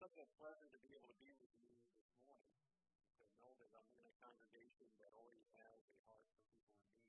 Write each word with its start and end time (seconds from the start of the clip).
such 0.00 0.16
a 0.16 0.24
pleasure 0.40 0.64
to 0.72 0.80
be 0.80 0.96
able 0.96 1.12
to 1.12 1.20
be 1.20 1.28
with 1.36 1.52
you 1.60 1.76
this 1.76 2.08
morning, 2.24 2.56
to 3.20 3.24
know 3.36 3.52
that 3.60 3.68
I'm 3.76 3.92
in 4.00 4.08
a 4.08 4.16
congregation 4.16 4.88
that 4.96 5.12
always 5.12 5.44
has 5.60 5.76
a 5.92 5.96
heart 6.08 6.24
for 6.40 6.40
people 6.48 6.72
in 6.72 6.88
need. 6.88 7.04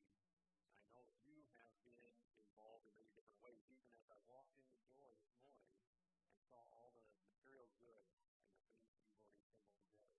I 0.92 1.00
know 1.00 1.08
you 1.24 1.40
have 1.56 1.72
been 1.88 2.20
involved 2.36 2.92
in 2.92 3.00
many 3.00 3.16
different 3.16 3.40
ways, 3.40 3.64
even 3.72 3.88
as 3.96 4.12
I 4.12 4.20
walked 4.28 4.60
in 4.60 4.68
the 4.76 4.84
door 4.92 5.08
this 5.24 5.32
morning 5.40 5.72
and 6.36 6.36
saw 6.52 6.60
all 6.76 6.92
the 6.92 7.08
material 7.16 7.72
goods 7.80 8.12
and 8.12 8.28
the 8.28 8.36
things 8.44 8.60
that 8.60 8.76
you've 8.84 9.08
already 9.08 9.40
assembled 9.40 9.72
together. 9.72 10.12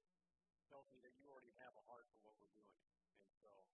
It 0.56 0.64
tells 0.72 0.88
me 0.88 0.96
that 1.04 1.12
you 1.20 1.28
already 1.28 1.52
have 1.60 1.76
a 1.76 1.84
heart 1.84 2.08
for 2.16 2.24
what 2.24 2.40
we're 2.40 2.56
doing. 2.56 2.80
And 3.20 3.36
so, 3.36 3.68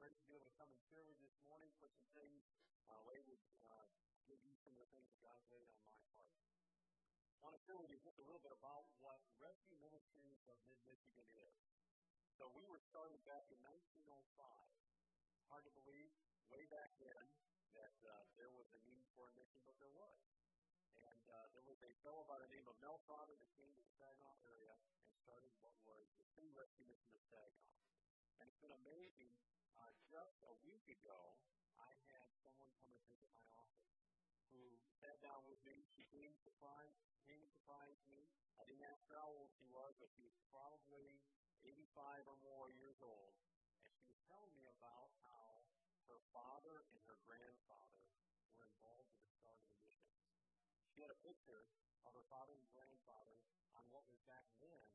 great 0.00 0.16
to 0.16 0.24
be 0.24 0.32
able 0.32 0.48
to 0.48 0.56
come 0.56 0.72
and 0.72 0.80
share 0.88 1.04
with 1.04 1.20
you 1.20 1.28
this 1.28 1.44
morning, 1.44 1.68
put 1.84 1.92
some 1.92 2.08
things, 2.16 2.48
uh, 2.88 2.96
lay 3.04 3.20
with, 3.28 3.44
uh, 3.68 3.92
give 4.24 4.40
you 4.40 4.56
some 4.64 4.72
of 4.72 4.80
the 4.80 4.90
things 4.96 5.12
that 5.12 5.20
God's 5.20 5.44
laid 5.52 5.68
on 5.68 5.76
my 5.84 6.00
heart. 6.16 6.47
Want 7.38 7.54
to 7.54 7.62
share 7.62 7.78
with 7.78 7.90
you 7.94 8.02
just 8.02 8.18
a 8.18 8.26
little 8.26 8.42
bit 8.42 8.50
about 8.50 8.90
what 8.98 9.22
Rescue 9.38 9.78
Ministries 9.78 10.42
of 10.50 10.58
Mid-Michigan 10.66 11.26
is. 11.38 11.58
So 12.34 12.50
we 12.50 12.66
were 12.66 12.82
started 12.90 13.22
back 13.22 13.46
in 13.54 13.58
1905. 13.62 14.34
Hard 15.46 15.62
to 15.62 15.72
believe, 15.78 16.10
way 16.50 16.66
back 16.66 16.90
then, 16.98 17.24
that 17.78 17.94
uh, 18.02 18.26
there 18.34 18.50
was 18.50 18.66
a 18.74 18.80
need 18.90 19.06
for 19.14 19.30
a 19.30 19.32
mission, 19.38 19.62
but 19.62 19.78
there 19.78 19.94
was. 19.94 20.18
And 20.98 21.22
uh, 21.30 21.46
there 21.54 21.62
was 21.62 21.78
a 21.86 21.92
fellow 22.02 22.26
by 22.26 22.42
the 22.42 22.50
name 22.50 22.66
of 22.66 22.74
Mel 22.82 22.98
Trotter 23.06 23.38
that 23.38 23.50
came 23.54 23.70
to 23.70 23.82
the 23.86 23.94
Saginaw 23.94 24.34
area 24.42 24.74
and 25.06 25.14
started 25.22 25.54
what 25.62 25.78
was 25.86 26.10
the 26.18 26.26
Free 26.34 26.50
Rescue 26.50 26.90
Mission 26.90 27.14
of 27.14 27.22
Saginaw. 27.30 27.74
And 28.42 28.50
it's 28.50 28.58
been 28.58 28.74
amazing. 28.82 29.30
Uh, 29.78 29.94
just 30.10 30.42
a 30.42 30.54
week 30.66 30.90
ago, 30.90 31.38
I 31.78 31.94
had 32.10 32.26
someone 32.42 32.70
come 32.82 32.90
and 32.98 33.02
visit 33.06 33.30
my 33.30 33.46
office 33.54 33.94
who 34.50 34.62
sat 34.98 35.22
down 35.22 35.46
with 35.46 35.62
me. 35.62 35.86
She 35.94 36.02
came 36.10 36.34
surprised, 36.42 36.98
to 37.28 37.36
surprise 37.44 38.00
me. 38.08 38.24
I 38.56 38.64
didn't 38.64 38.88
ask 38.88 39.04
her 39.12 39.20
how 39.20 39.28
old 39.28 39.52
she 39.60 39.68
was, 39.68 39.92
but 40.00 40.08
she 40.16 40.24
was 40.24 40.32
probably 40.48 41.20
85 41.60 42.24
or 42.24 42.40
more 42.40 42.72
years 42.72 42.96
old. 43.04 43.36
And 43.84 43.92
she 43.92 44.08
was 44.08 44.16
telling 44.32 44.48
me 44.56 44.64
about 44.64 45.12
how 45.28 45.60
her 46.08 46.24
father 46.32 46.88
and 46.96 47.04
her 47.04 47.20
grandfather 47.28 48.00
were 48.56 48.64
involved 48.64 49.12
in 49.12 49.20
the 49.20 49.28
start 49.36 49.60
of 49.60 49.68
the 49.68 49.76
mission. 49.84 50.16
She 50.88 51.04
had 51.04 51.12
a 51.12 51.20
picture 51.20 51.68
of 52.08 52.16
her 52.16 52.24
father 52.32 52.56
and 52.56 52.64
grandfather 52.72 53.36
on 53.76 53.84
what 53.92 54.08
was 54.08 54.24
back 54.24 54.48
then 54.64 54.88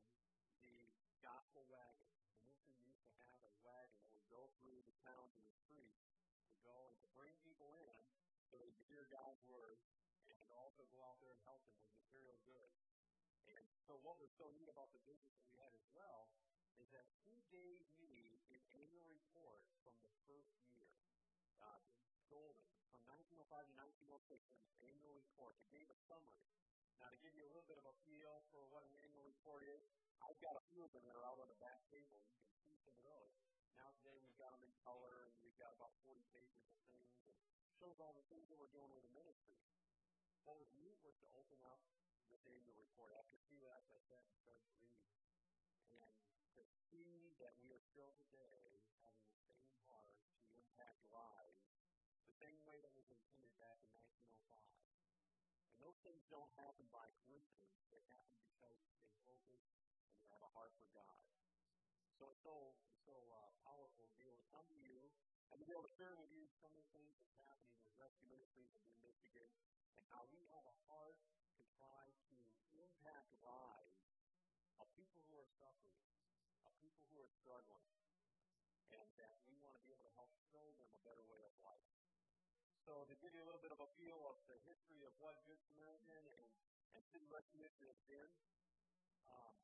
the 0.66 0.90
gospel 1.22 1.70
wagon. 1.70 2.10
The 2.34 2.50
mission 2.50 2.74
used 2.82 3.06
to 3.14 3.14
have 3.30 3.46
a 3.46 3.54
wagon 3.62 4.02
that 4.02 4.10
would 4.10 4.26
go 4.34 4.50
through 4.58 4.82
the 4.90 4.98
towns 5.06 5.38
and 5.38 5.46
the 5.46 5.58
streets 5.62 6.02
to 6.50 6.58
go 6.66 6.90
and 6.90 6.98
to 6.98 7.08
bring 7.14 7.38
people 7.46 7.78
in 7.78 8.02
so 8.50 8.58
they 8.58 8.74
could 8.74 8.90
hear 8.90 9.06
God's 9.14 9.46
word 9.46 9.78
also 10.74 10.90
go 10.90 11.06
out 11.06 11.22
there 11.22 11.30
and 11.30 11.38
help 11.46 11.62
them 11.70 11.78
with 11.78 11.94
material 11.94 12.34
goods. 12.50 12.82
And 13.46 13.62
so 13.86 13.94
what 14.02 14.18
was 14.18 14.34
so 14.42 14.50
neat 14.58 14.66
about 14.74 14.90
the 14.90 15.06
business 15.06 15.30
that 15.38 15.46
we 15.46 15.54
had 15.62 15.70
as 15.70 15.86
well 15.94 16.34
is 16.82 16.90
that 16.90 17.06
he 17.22 17.46
gave 17.54 17.86
me 18.02 18.42
an 18.50 18.58
annual 18.74 19.06
report 19.06 19.62
from 19.86 19.94
the 20.02 20.10
first 20.26 20.50
year. 20.66 20.90
Uh, 21.62 21.78
golden. 22.26 22.66
From 22.90 23.06
1905 23.06 23.70
to 23.70 23.74
1906, 24.18 24.50
an 24.50 24.66
annual 24.82 25.14
report. 25.14 25.54
It 25.62 25.70
gave 25.70 25.86
a 25.94 25.98
summary. 26.10 26.42
Now, 26.98 27.14
to 27.14 27.22
give 27.22 27.38
you 27.38 27.46
a 27.46 27.52
little 27.54 27.70
bit 27.70 27.78
of 27.78 27.86
a 27.86 27.94
feel 28.10 28.42
for 28.50 28.66
what 28.74 28.82
an 28.82 28.98
annual 29.06 29.30
report 29.30 29.62
is, 29.62 29.86
I've 30.26 30.42
got 30.42 30.58
a 30.58 30.64
few 30.74 30.82
of 30.82 30.90
them 30.98 31.06
that 31.06 31.14
are 31.14 31.28
out 31.30 31.38
on 31.38 31.54
the 31.54 31.60
back 31.62 31.86
table. 31.94 32.18
You 32.34 32.50
can 32.50 32.58
see 32.66 32.74
some 32.82 32.98
of 32.98 33.06
those. 33.06 33.38
Now 33.78 33.94
today 34.02 34.18
we've 34.26 34.42
got 34.42 34.58
them 34.58 34.66
in 34.66 34.74
color, 34.82 35.30
and 35.30 35.38
we've 35.46 35.60
got 35.62 35.70
about 35.78 35.94
40 36.02 36.18
pages 36.34 36.66
of 36.66 36.74
things. 36.90 37.14
It 37.30 37.38
shows 37.78 38.02
all 38.02 38.18
the 38.18 38.26
things 38.34 38.50
that 38.50 38.58
we're 38.58 38.74
doing 38.74 38.90
with 38.90 39.06
the 39.06 39.14
ministry. 39.14 39.62
What 40.44 40.60
was 40.60 40.68
neat 40.76 41.00
was 41.08 41.16
to 41.24 41.28
open 41.40 41.56
up 41.64 41.80
the 42.28 42.36
annual 42.52 42.76
report. 42.76 43.16
After 43.16 43.40
a 43.40 43.44
few 43.48 43.64
I 43.64 43.80
sat 44.12 44.28
and 44.28 44.36
started 44.44 44.68
reading. 44.76 45.08
And 45.88 46.12
to 46.60 46.64
see 46.92 47.32
that 47.40 47.56
we 47.64 47.72
are 47.72 47.80
still 47.80 48.12
today 48.20 48.84
having 49.00 49.24
the 49.24 49.40
same 49.48 49.72
heart 49.88 50.20
to 50.44 50.52
impact 50.60 51.00
lives 51.16 51.64
the 52.28 52.36
same 52.36 52.60
way 52.68 52.76
that 52.84 52.92
was 52.92 53.08
intended 53.08 53.56
back 53.56 53.80
in 53.88 53.92
1905. 53.96 54.68
And 55.72 55.80
those 55.80 55.96
things 56.04 56.28
don't 56.28 56.52
happen 56.60 56.92
by 56.92 57.08
coincidence. 57.24 57.80
They 57.88 58.04
happen 58.12 58.36
because 58.44 58.84
they 59.00 59.16
focus 59.24 59.64
and 60.12 60.20
they 60.20 60.28
have 60.28 60.44
a 60.44 60.52
heart 60.52 60.76
for 60.76 60.92
God. 60.92 61.24
So 62.20 62.36
it's 62.36 62.44
so, 62.44 62.76
so 63.08 63.16
uh, 63.16 63.48
powerful 63.64 64.12
to 64.12 64.16
be 64.20 64.28
able 64.28 64.44
to 64.44 64.50
come 64.52 64.68
to 64.68 64.76
you 64.76 65.08
and 65.52 65.56
to 65.56 65.64
be 65.64 65.72
able 65.72 65.88
to 65.88 65.96
share 65.96 66.20
with 66.20 66.28
you 66.36 66.52
some 66.60 66.76
of 66.76 66.84
the 66.84 66.90
things 66.92 67.16
that's 67.16 67.32
happening 67.40 67.80
with 67.88 67.96
Rescue 67.96 68.28
Ministries 68.28 68.76
in 68.76 68.92
Michigan 69.00 69.48
and 69.98 70.06
how 70.10 70.26
we 70.34 70.42
have 70.54 70.66
a 70.66 70.76
heart 70.90 71.18
to 71.58 71.64
try 71.78 72.06
to 72.30 72.38
impact 72.78 73.30
lives 73.42 73.98
of 74.82 74.90
people 74.98 75.22
who 75.30 75.38
are 75.38 75.52
suffering, 75.62 76.02
of 76.66 76.74
people 76.82 77.04
who 77.14 77.22
are 77.22 77.32
struggling, 77.42 77.90
and 78.94 79.08
that 79.18 79.42
we 79.46 79.58
want 79.62 79.78
to 79.78 79.84
be 79.86 79.94
able 79.94 80.06
to 80.06 80.16
help 80.18 80.34
show 80.50 80.66
them 80.82 80.90
a 80.94 81.02
better 81.06 81.26
way 81.30 81.42
of 81.46 81.54
life. 81.62 81.90
So 82.84 83.08
to 83.08 83.16
give 83.24 83.32
you 83.32 83.42
a 83.42 83.48
little 83.48 83.64
bit 83.64 83.72
of 83.72 83.80
a 83.80 83.90
feel 83.96 84.20
of 84.28 84.38
the 84.52 84.60
history 84.68 85.08
of 85.08 85.16
what 85.18 85.40
Good 85.48 85.62
Samaritan 85.72 86.26
and, 86.28 86.50
and 87.00 87.02
City 87.16 87.32
Recognition 87.32 87.88
has 87.88 88.00
been, 88.12 88.28
um, 89.32 89.56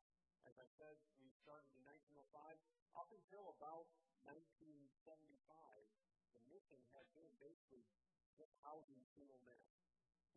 as 0.47 0.55
I 0.55 0.67
said, 0.79 0.95
we 1.19 1.27
started 1.43 1.67
in 1.75 1.83
1905. 1.83 2.55
Up 2.95 3.11
until 3.11 3.51
about 3.59 3.91
1975, 4.23 5.19
the 6.31 6.41
mission 6.47 6.79
had 6.95 7.05
been 7.13 7.29
basically 7.43 7.83
just 8.39 8.55
housing 8.63 9.03
single 9.13 9.39
men. 9.43 9.59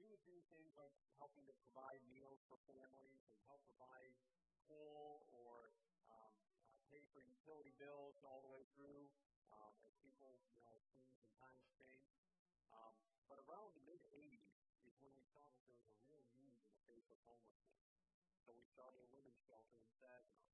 We 0.00 0.08
would 0.08 0.24
do 0.24 0.36
things 0.48 0.72
like 0.76 0.92
helping 1.20 1.44
to 1.48 1.54
provide 1.68 2.00
meals 2.08 2.40
for 2.48 2.56
families 2.64 3.22
and 3.28 3.36
help 3.44 3.60
provide 3.68 4.12
coal 4.64 5.28
or 5.32 5.72
um, 6.08 6.32
uh, 6.72 6.80
pay 6.88 7.04
for 7.12 7.20
utility 7.20 7.76
bills 7.76 8.16
all 8.24 8.40
the 8.40 8.52
way 8.52 8.64
through 8.72 9.08
um, 9.52 9.72
as 9.84 9.92
people, 10.00 10.40
you 10.56 10.64
know, 10.64 10.80
things 10.96 11.20
and 11.20 11.28
times 11.36 11.64
change. 11.76 12.16
Um, 12.72 12.96
but 13.28 13.36
around 13.44 13.76
the 13.76 13.84
mid 13.84 14.00
80s 14.08 14.48
is 14.88 14.96
when 14.96 15.12
we 15.12 15.24
saw 15.28 15.44
that 15.44 15.60
there 15.68 15.76
was 15.76 15.88
a 15.92 15.96
real 16.08 16.24
need 16.36 16.56
in 16.56 16.68
the 16.72 16.80
face 16.88 17.08
of 17.12 17.20
homelessness. 17.28 17.84
So 18.48 18.56
we 18.56 18.64
started 18.72 18.98
a 19.04 19.08
women's 19.12 19.40
shelter 19.44 19.76
in 19.76 19.88
Saginaw. 20.00 20.48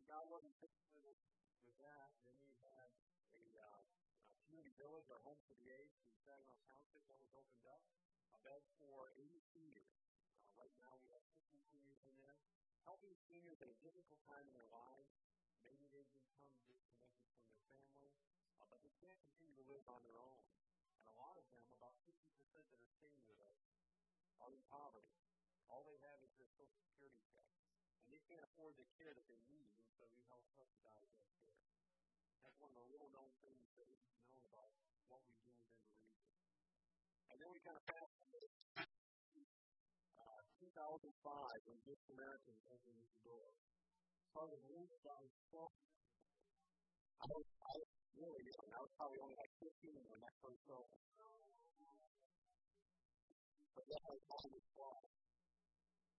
And 0.00 0.02
God 0.08 0.26
wasn't 0.32 0.56
with, 0.60 0.72
with 0.96 1.76
that. 1.84 2.08
Then 2.24 2.36
we 2.40 2.52
had 2.64 2.90
a, 3.36 3.44
uh, 3.56 3.80
a 3.84 4.36
community 4.48 4.72
village, 4.80 5.06
our 5.12 5.22
home 5.22 5.38
for 5.44 5.54
the 5.56 5.68
aged 5.70 6.00
in 6.08 6.16
Saginaw 6.24 6.56
Township 6.66 7.04
that 7.08 7.18
was 7.20 7.30
opened 7.36 7.66
up. 7.68 7.84
Bed 8.40 8.64
for 8.80 9.12
80 9.20 9.36
seniors. 9.52 9.92
Uh, 10.40 10.48
right 10.56 10.72
now 10.80 10.96
we 10.96 11.12
have 11.12 11.20
50 11.36 11.60
seniors 11.68 12.00
in 12.08 12.16
there. 12.16 12.36
Helping 12.88 13.12
seniors 13.28 13.60
at 13.60 13.68
a 13.68 13.76
difficult 13.84 14.16
time 14.24 14.48
in 14.48 14.54
their 14.56 14.70
lives. 14.72 15.12
Maybe 15.60 15.84
they've 15.92 16.08
become 16.16 16.56
disconnected 16.56 17.20
from 17.36 17.52
their 17.52 17.68
family, 17.76 18.12
uh, 18.56 18.64
but 18.72 18.80
they 18.80 18.92
can't 18.96 19.20
continue 19.28 19.52
to 19.60 19.66
live 19.68 19.84
on 19.92 20.00
their 20.08 20.16
own. 20.16 20.40
And 20.96 21.04
a 21.12 21.16
lot 21.20 21.36
of 21.36 21.44
them, 21.52 21.68
about 21.76 22.00
50% 22.08 22.16
that 22.72 22.80
are 22.80 22.92
staying 22.96 23.20
with 23.28 23.40
us, 23.44 23.60
are 24.40 24.56
in 24.56 24.64
poverty. 24.72 25.20
All 25.68 25.84
they 25.84 26.00
have 26.00 26.24
is 26.24 26.32
their 26.40 26.48
Social 26.56 26.80
Security 26.80 27.20
check. 27.28 27.44
And 28.08 28.10
they 28.16 28.24
can't 28.24 28.42
afford 28.42 28.80
the 28.80 28.88
care 28.96 29.12
that 29.12 29.26
they 29.28 29.40
need, 29.52 29.68
and 29.76 29.84
so 30.00 30.08
we 30.08 30.24
help 30.32 30.48
subsidize 30.56 31.12
that 31.20 31.28
care. 31.44 31.60
That's 32.40 32.56
one 32.56 32.72
of 32.72 32.80
the 32.80 32.88
little 32.88 33.12
known 33.12 33.30
things 33.44 33.68
that 33.76 33.84
we 33.84 34.00
know 34.32 34.40
about 34.48 34.72
what 35.12 35.20
we 35.28 35.36
do 35.44 35.52
within 35.60 35.84
the 35.84 35.92
region. 35.92 36.24
And 37.30 37.36
then 37.36 37.52
we 37.52 37.60
kind 37.60 37.76
of 37.76 37.84
fast 37.84 38.19
2005 40.90 41.70
when 41.70 41.78
Good 41.86 42.00
Samaritan 42.10 42.58
opened 42.66 42.98
the 42.98 43.14
door. 43.22 43.46
Started 44.34 44.58
linked 44.74 44.98
by 45.06 45.22
I 47.20 47.26
was, 47.30 47.46
I 47.46 47.72
was 47.78 47.90
really 48.18 48.42
young. 48.42 48.68
I 48.74 48.80
was 48.82 48.90
probably 48.98 49.22
only 49.22 49.38
like 49.38 49.54
15 49.62 49.70
when 50.10 50.18
that 50.18 50.34
first 50.42 50.66
opened. 50.66 51.06
But 53.70 53.84
that 53.86 54.02
was 54.02 54.18
it 54.50 54.66
was. 54.74 55.06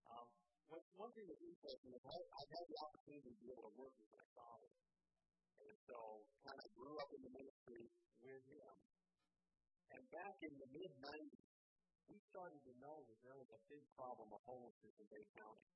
Um, 0.07 0.27
one 0.71 1.12
thing 1.19 1.27
that's 1.27 1.44
interesting 1.44 1.91
is 1.91 2.03
I, 2.07 2.15
I 2.15 2.44
had 2.47 2.63
the 2.71 2.77
opportunity 2.79 3.27
to 3.27 3.39
be 3.44 3.51
able 3.51 3.67
to 3.67 3.75
work 3.75 3.91
with 4.00 4.07
my 4.15 4.24
father. 4.39 4.71
And 5.67 5.75
so 5.83 6.00
kind 6.47 6.59
of 6.63 6.69
grew 6.79 6.95
up 6.95 7.12
in 7.12 7.19
the 7.27 7.31
ministry 7.35 7.91
with 8.24 8.44
him. 8.47 8.75
And 9.91 10.01
back 10.15 10.35
in 10.47 10.53
the 10.63 10.67
mid 10.71 10.91
90s, 10.95 11.50
we 12.09 12.18
started 12.31 12.62
to 12.65 12.74
know 12.81 12.98
that 13.06 13.19
there 13.21 13.38
was 13.38 13.50
a 13.51 13.62
big 13.69 13.83
problem 13.94 14.30
of 14.33 14.42
homelessness 14.48 14.95
in 14.98 15.07
Bay 15.12 15.25
County. 15.38 15.68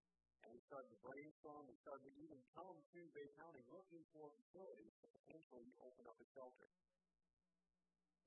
And 0.45 0.54
we 0.54 0.62
started 0.69 0.89
to 0.94 1.00
brainstorm. 1.01 1.63
We 1.66 1.77
started 1.81 2.06
to 2.06 2.13
even 2.22 2.39
come 2.54 2.77
to 2.77 3.01
Bay 3.18 3.30
County 3.33 3.62
looking 3.66 4.04
for 4.13 4.30
facilities 4.30 4.94
to 5.01 5.06
potentially 5.10 5.69
open 5.81 6.06
up 6.06 6.18
a 6.22 6.27
shelter. 6.38 6.69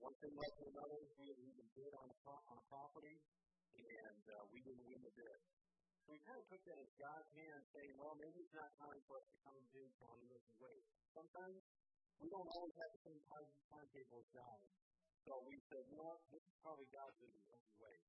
One 0.03 0.15
thing 0.19 0.35
led 0.35 0.53
to 0.59 0.65
another. 0.67 0.99
We 1.19 1.27
had 1.31 1.41
even 1.43 1.67
bid 1.75 1.93
on 1.95 2.07
on 2.11 2.57
a 2.59 2.67
property, 2.71 3.17
and 3.75 4.23
uh, 4.31 4.47
we 4.51 4.59
didn't 4.63 4.87
win 4.87 5.01
the 5.03 5.15
bid. 5.15 5.39
So 6.07 6.15
we 6.15 6.21
kind 6.25 6.39
of 6.39 6.47
took 6.49 6.63
that 6.65 6.79
as 6.79 6.91
God's 6.97 7.31
hand, 7.35 7.61
saying, 7.75 7.95
well, 7.99 8.15
maybe 8.17 8.39
it's 8.41 8.55
not 8.55 8.71
time 8.79 9.01
for 9.07 9.19
us 9.19 9.27
to 9.29 9.37
come 9.45 9.59
to 9.59 9.83
County 10.01 10.27
and 10.33 10.45
wait. 10.59 10.83
Sometimes 11.15 11.59
we 12.19 12.27
don't 12.31 12.51
always 12.51 12.75
have 12.79 12.91
the 12.95 13.03
same 13.07 13.23
time 13.31 13.47
timetable 13.69 14.19
as 14.23 14.29
God. 14.35 14.59
So 15.27 15.33
we 15.45 15.57
said, 15.69 15.83
you 15.91 15.97
know 15.99 16.09
what, 16.09 16.23
this 16.31 16.45
is 16.45 16.57
probably 16.63 16.89
God's 16.95 17.17
wisdom. 17.19 17.43
Let's 17.51 17.73
wait. 17.79 18.03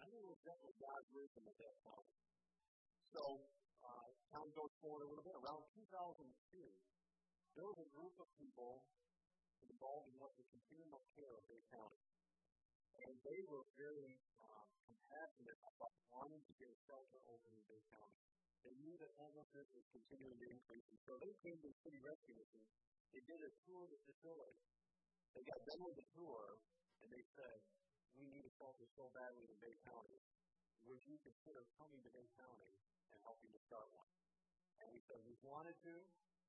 I 0.00 0.04
think 0.08 0.20
was 0.24 0.40
definitely 0.40 0.78
God's 0.80 1.08
wisdom 1.12 1.44
at 1.44 1.56
that 1.60 1.74
point. 1.84 2.08
so, 3.12 3.24
uh, 3.80 4.08
time 4.32 4.50
goes 4.52 4.72
forward 4.80 5.02
a 5.04 5.08
little 5.08 5.24
bit. 5.24 5.36
Around 5.40 5.64
2002, 5.72 6.00
there 7.56 7.66
was 7.66 7.78
a 7.80 7.88
group 7.92 8.14
of 8.20 8.28
people 8.36 8.84
involved 9.64 10.08
in 10.12 10.16
what 10.20 10.32
the 10.36 10.44
continuum 10.48 10.92
of 10.96 11.02
care 11.16 11.32
of 11.32 11.42
Bay 11.48 11.62
County. 11.72 12.00
And 13.00 13.14
they 13.24 13.40
were 13.48 13.64
very 13.80 14.12
um, 14.44 14.68
compassionate 14.84 15.60
about 15.64 15.94
wanting 16.12 16.42
to 16.44 16.52
get 16.60 16.68
a 16.68 16.78
shelter 16.84 17.20
open 17.28 17.50
in 17.56 17.62
Bay 17.68 17.82
County. 17.92 18.20
They 18.60 18.76
knew 18.76 18.92
that 19.00 19.12
homelessness 19.16 19.68
was 19.72 19.86
continuing 19.88 20.36
to 20.36 20.46
increase, 20.52 20.84
and 20.92 21.00
so 21.08 21.16
they 21.16 21.32
came 21.40 21.56
to 21.64 21.68
the 21.72 21.78
city 21.80 22.00
rescue 22.04 22.36
mission. 22.36 22.60
They 23.16 23.24
did 23.24 23.40
a 23.40 23.50
tour 23.64 23.88
of 23.88 23.90
the 23.90 24.00
facility. 24.04 24.60
They 25.34 25.44
got 25.46 25.60
done 25.62 25.82
with 25.86 25.96
the 25.96 26.08
tour, 26.14 26.58
and 27.00 27.08
they 27.10 27.24
said, 27.36 27.58
"We 28.18 28.26
need 28.26 28.44
a 28.44 28.52
shelter 28.58 28.86
so 28.98 29.08
badly 29.14 29.46
in 29.46 29.56
Bay 29.62 29.76
County. 29.86 30.20
Would 30.90 31.02
you 31.06 31.16
consider 31.22 31.62
coming 31.78 32.02
to 32.02 32.10
Bay 32.10 32.28
County 32.36 32.72
and 33.10 33.18
helping 33.22 33.52
to 33.52 33.60
start 33.70 33.88
one?" 33.94 34.10
And 34.80 34.90
we 34.90 35.00
said, 35.06 35.18
"We've 35.24 35.44
wanted 35.44 35.76
to. 35.86 35.94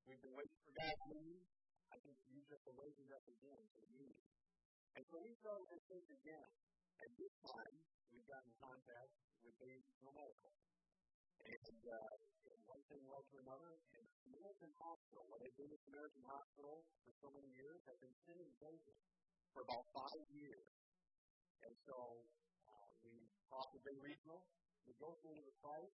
We've 0.04 0.20
been 0.20 0.34
waiting 0.34 0.58
for 0.66 0.72
God's 0.74 1.04
lead. 1.14 1.42
I 1.92 1.96
think 2.02 2.16
you 2.26 2.42
just 2.48 2.64
are 2.66 2.78
raising 2.80 3.08
up 3.12 3.24
again 3.28 3.62
to 3.72 3.78
the 3.80 3.90
meeting." 3.94 4.28
And 4.96 5.04
so 5.08 5.16
we 5.22 5.32
started 5.40 5.68
this 5.70 5.84
thing 5.88 6.04
again. 6.20 6.50
And 7.02 7.10
this 7.16 7.34
time, 7.48 7.76
we 8.12 8.20
got 8.28 8.44
in 8.44 8.52
contact 8.60 9.12
with 9.42 9.54
Bay 9.58 9.78
Medical. 10.02 10.52
And 11.42 11.82
uh, 11.90 12.14
one 12.70 12.82
thing 12.86 13.02
led 13.10 13.24
to 13.34 13.36
another, 13.42 13.72
and 13.98 14.04
Samaritan 14.22 14.72
Hospital, 14.78 15.26
what 15.26 15.42
they've 15.42 15.58
been 15.58 15.72
at 15.74 15.82
Samaritan 15.90 16.24
Hospital 16.30 16.86
for 17.02 17.12
so 17.18 17.28
many 17.34 17.50
years, 17.58 17.82
have 17.90 17.98
been 17.98 18.16
sitting 18.22 18.50
vacant 18.62 19.00
for 19.50 19.66
about 19.66 19.84
five 19.90 20.26
years. 20.30 20.70
And 21.66 21.74
so 21.82 21.98
uh, 22.70 22.88
we 23.02 23.26
talked 23.50 23.74
to 23.74 23.80
Bay 23.82 23.98
Regional, 23.98 24.46
negotiated 24.86 25.46
a 25.46 25.54
price 25.58 25.96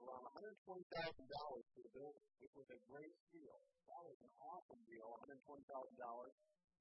around 0.00 0.24
$120,000 0.32 0.56
for 0.64 1.82
the 1.84 1.92
building, 1.92 2.26
which 2.40 2.54
was 2.56 2.68
a 2.72 2.80
great 2.88 3.16
deal. 3.30 3.58
That 3.86 4.02
was 4.06 4.18
an 4.24 4.32
awesome 4.42 4.82
deal, 4.88 5.06
$120,000 5.28 5.66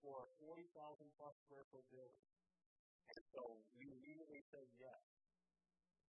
for 0.02 0.16
a 0.24 0.28
40,000 0.40 1.20
plus 1.20 1.36
square 1.46 1.66
foot 1.70 1.86
building. 1.92 2.24
And 3.10 3.22
so 3.34 3.42
we 3.76 3.86
immediately 3.92 4.42
said 4.54 4.68
yes. 4.78 5.19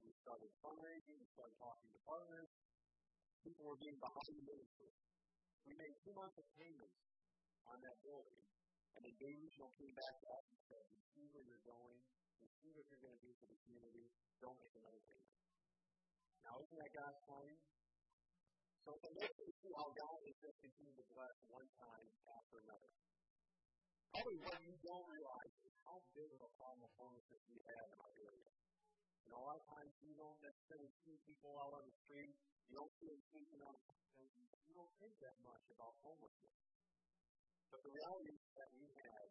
We 0.00 0.12
started 0.24 0.50
fundraising, 0.64 1.16
we 1.20 1.28
started 1.36 1.56
talking 1.60 1.90
to 1.92 2.00
partners. 2.08 2.50
People 3.44 3.64
were 3.68 3.80
being 3.80 3.98
behind 4.00 4.32
the 4.32 4.44
ministry. 4.48 4.90
We 5.68 5.72
made 5.76 5.94
two 6.00 6.14
months 6.16 6.36
of 6.40 6.46
payments 6.56 6.96
on 7.68 7.76
that 7.84 7.96
building, 8.00 8.40
and 8.96 9.02
the 9.04 9.14
Regional 9.20 9.70
came 9.76 9.92
back 9.92 10.14
to 10.20 10.26
us 10.32 10.44
and 10.50 10.60
said, 10.72 10.82
We 10.88 11.00
see 11.12 11.26
where 11.36 11.44
you're 11.44 11.66
going, 11.68 12.00
we 12.40 12.48
see 12.48 12.70
what 12.72 12.84
you're 12.88 13.04
going 13.04 13.16
to 13.20 13.24
do 13.24 13.32
for 13.36 13.46
the 13.52 13.58
community, 13.68 14.06
don't 14.40 14.56
make 14.56 14.74
another 14.80 15.02
payment. 15.04 15.36
Now, 16.40 16.54
isn't 16.56 16.78
that 16.80 16.92
God's 16.96 17.20
plan? 17.28 17.54
So 18.80 18.88
it's 18.96 19.08
amazing 19.12 19.46
to 19.52 19.54
see 19.60 19.72
how 19.76 19.88
God 19.92 20.18
is 20.24 20.36
just 20.40 20.56
continuing 20.64 20.96
to 20.96 21.06
bless 21.12 21.34
one 21.52 21.68
time 21.76 22.08
after 22.32 22.56
another. 22.64 22.90
Probably 24.10 24.38
what 24.40 24.58
you 24.64 24.74
don't 24.80 25.06
realize 25.06 25.54
is 25.68 25.74
how 25.84 25.96
big 26.16 26.30
of 26.32 26.40
a 26.40 26.50
problem 26.56 26.88
homelessness 26.96 27.42
we 27.52 27.58
have 27.60 27.86
in 27.92 27.98
our 28.00 28.14
area. 28.16 28.59
And 29.30 29.38
a 29.38 29.46
lot 29.46 29.62
of 29.62 29.66
times 29.70 29.94
you 30.02 30.10
don't 30.18 30.34
necessarily 30.42 30.90
see 31.06 31.14
people 31.22 31.54
out 31.62 31.70
on 31.70 31.86
the 31.86 31.94
street. 32.02 32.34
You 32.66 32.82
don't 32.82 32.90
see 32.98 33.06
them 33.14 33.22
sleeping 33.30 33.62
on 33.62 33.78
and 33.78 34.26
you 34.66 34.74
don't 34.74 34.90
think 34.98 35.14
that 35.22 35.38
much 35.46 35.62
about 35.70 35.94
homelessness. 36.02 36.58
But 37.70 37.78
the 37.86 37.94
reality 37.94 38.34
is 38.34 38.42
that 38.58 38.70
we 38.74 38.90
had 38.90 39.26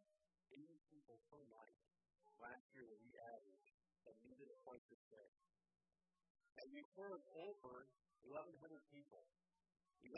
80 0.56 0.88
people 0.88 1.20
per 1.28 1.44
night 1.52 1.76
last 2.40 2.64
year 2.72 2.88
that 2.88 3.02
we 3.04 3.12
added 3.12 3.56
that 4.08 4.16
needed 4.24 4.48
a 4.48 4.60
place 4.64 4.86
to 4.88 4.96
stay. 5.04 5.30
And 6.64 6.68
we 6.72 6.82
served 6.96 7.28
over 7.36 7.74
1,100 8.24 8.56
people. 8.96 9.28
1,100 10.00 10.16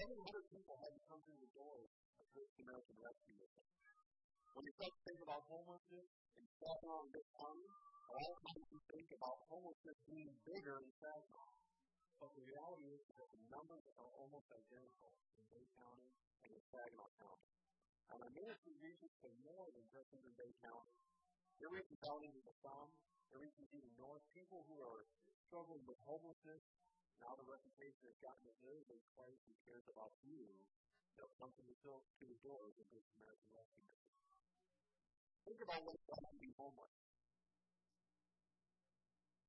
people 0.54 0.78
had 0.78 0.94
to 0.94 1.02
come 1.10 1.26
through 1.26 1.42
the 1.42 1.54
doors 1.58 1.90
of 2.22 2.26
Good 2.38 2.50
Samaritan 2.54 2.98
Rescue 3.02 3.34
Mission. 3.34 3.66
When 4.54 4.62
you 4.62 4.74
start 4.78 4.94
to 4.94 5.02
think 5.10 5.20
about 5.26 5.42
homelessness 5.50 6.10
in 6.38 6.46
Saginaw 6.46 7.02
and 7.02 7.12
this 7.18 7.30
county, 7.34 7.70
a 8.12 8.20
lot 8.20 8.36
of 8.36 8.44
times 8.44 8.84
think 8.92 9.10
about 9.16 9.38
homelessness 9.48 10.00
being 10.04 10.32
bigger 10.44 10.84
in 10.84 10.92
Saginaw. 11.00 11.52
But 12.20 12.32
the 12.36 12.44
reality 12.44 12.92
is 12.92 13.02
that 13.08 13.30
the 13.32 13.42
numbers 13.48 13.86
are 13.96 14.12
almost 14.20 14.48
identical 14.52 15.16
in 15.40 15.44
Bay 15.48 15.66
County 15.80 16.12
and 16.44 16.52
in 16.52 16.64
Saginaw 16.68 17.08
County. 17.24 17.50
And 18.12 18.18
our 18.20 18.34
ministry 18.36 18.76
reaches 18.84 19.12
for 19.24 19.32
more 19.48 19.68
than 19.72 19.88
just 19.96 20.12
in 20.12 20.28
Bay 20.36 20.52
County. 20.60 20.98
It 21.64 21.72
reaches 21.72 22.02
out 22.12 22.20
into 22.28 22.42
the 22.44 22.56
south, 22.60 22.92
it 23.32 23.40
reaches 23.40 23.68
even 23.72 23.92
north. 23.96 24.24
People 24.36 24.68
who 24.68 24.84
are 24.84 25.08
struggling 25.48 25.84
with 25.88 26.00
homelessness, 26.04 26.64
now 27.24 27.32
the 27.40 27.48
reputation 27.48 28.04
has 28.12 28.18
gotten 28.20 28.44
that 28.44 28.60
there 28.60 28.76
is 28.76 28.90
a 28.92 29.00
place 29.16 29.40
who 29.48 29.56
cares 29.64 29.88
about 29.88 30.12
you, 30.28 30.44
they'll 31.16 31.32
come 31.40 31.54
to 31.56 31.64
the, 31.64 31.76
to 31.80 32.24
the 32.28 32.40
doors 32.44 32.76
of 32.76 32.88
this 32.92 33.08
American 33.16 33.50
Rescue 33.56 33.88
Think 35.46 35.60
about 35.62 35.82
what 35.86 35.96
it's 35.96 36.10
like 36.10 36.30
to 36.32 36.40
be 36.42 36.52
homeless. 36.58 37.11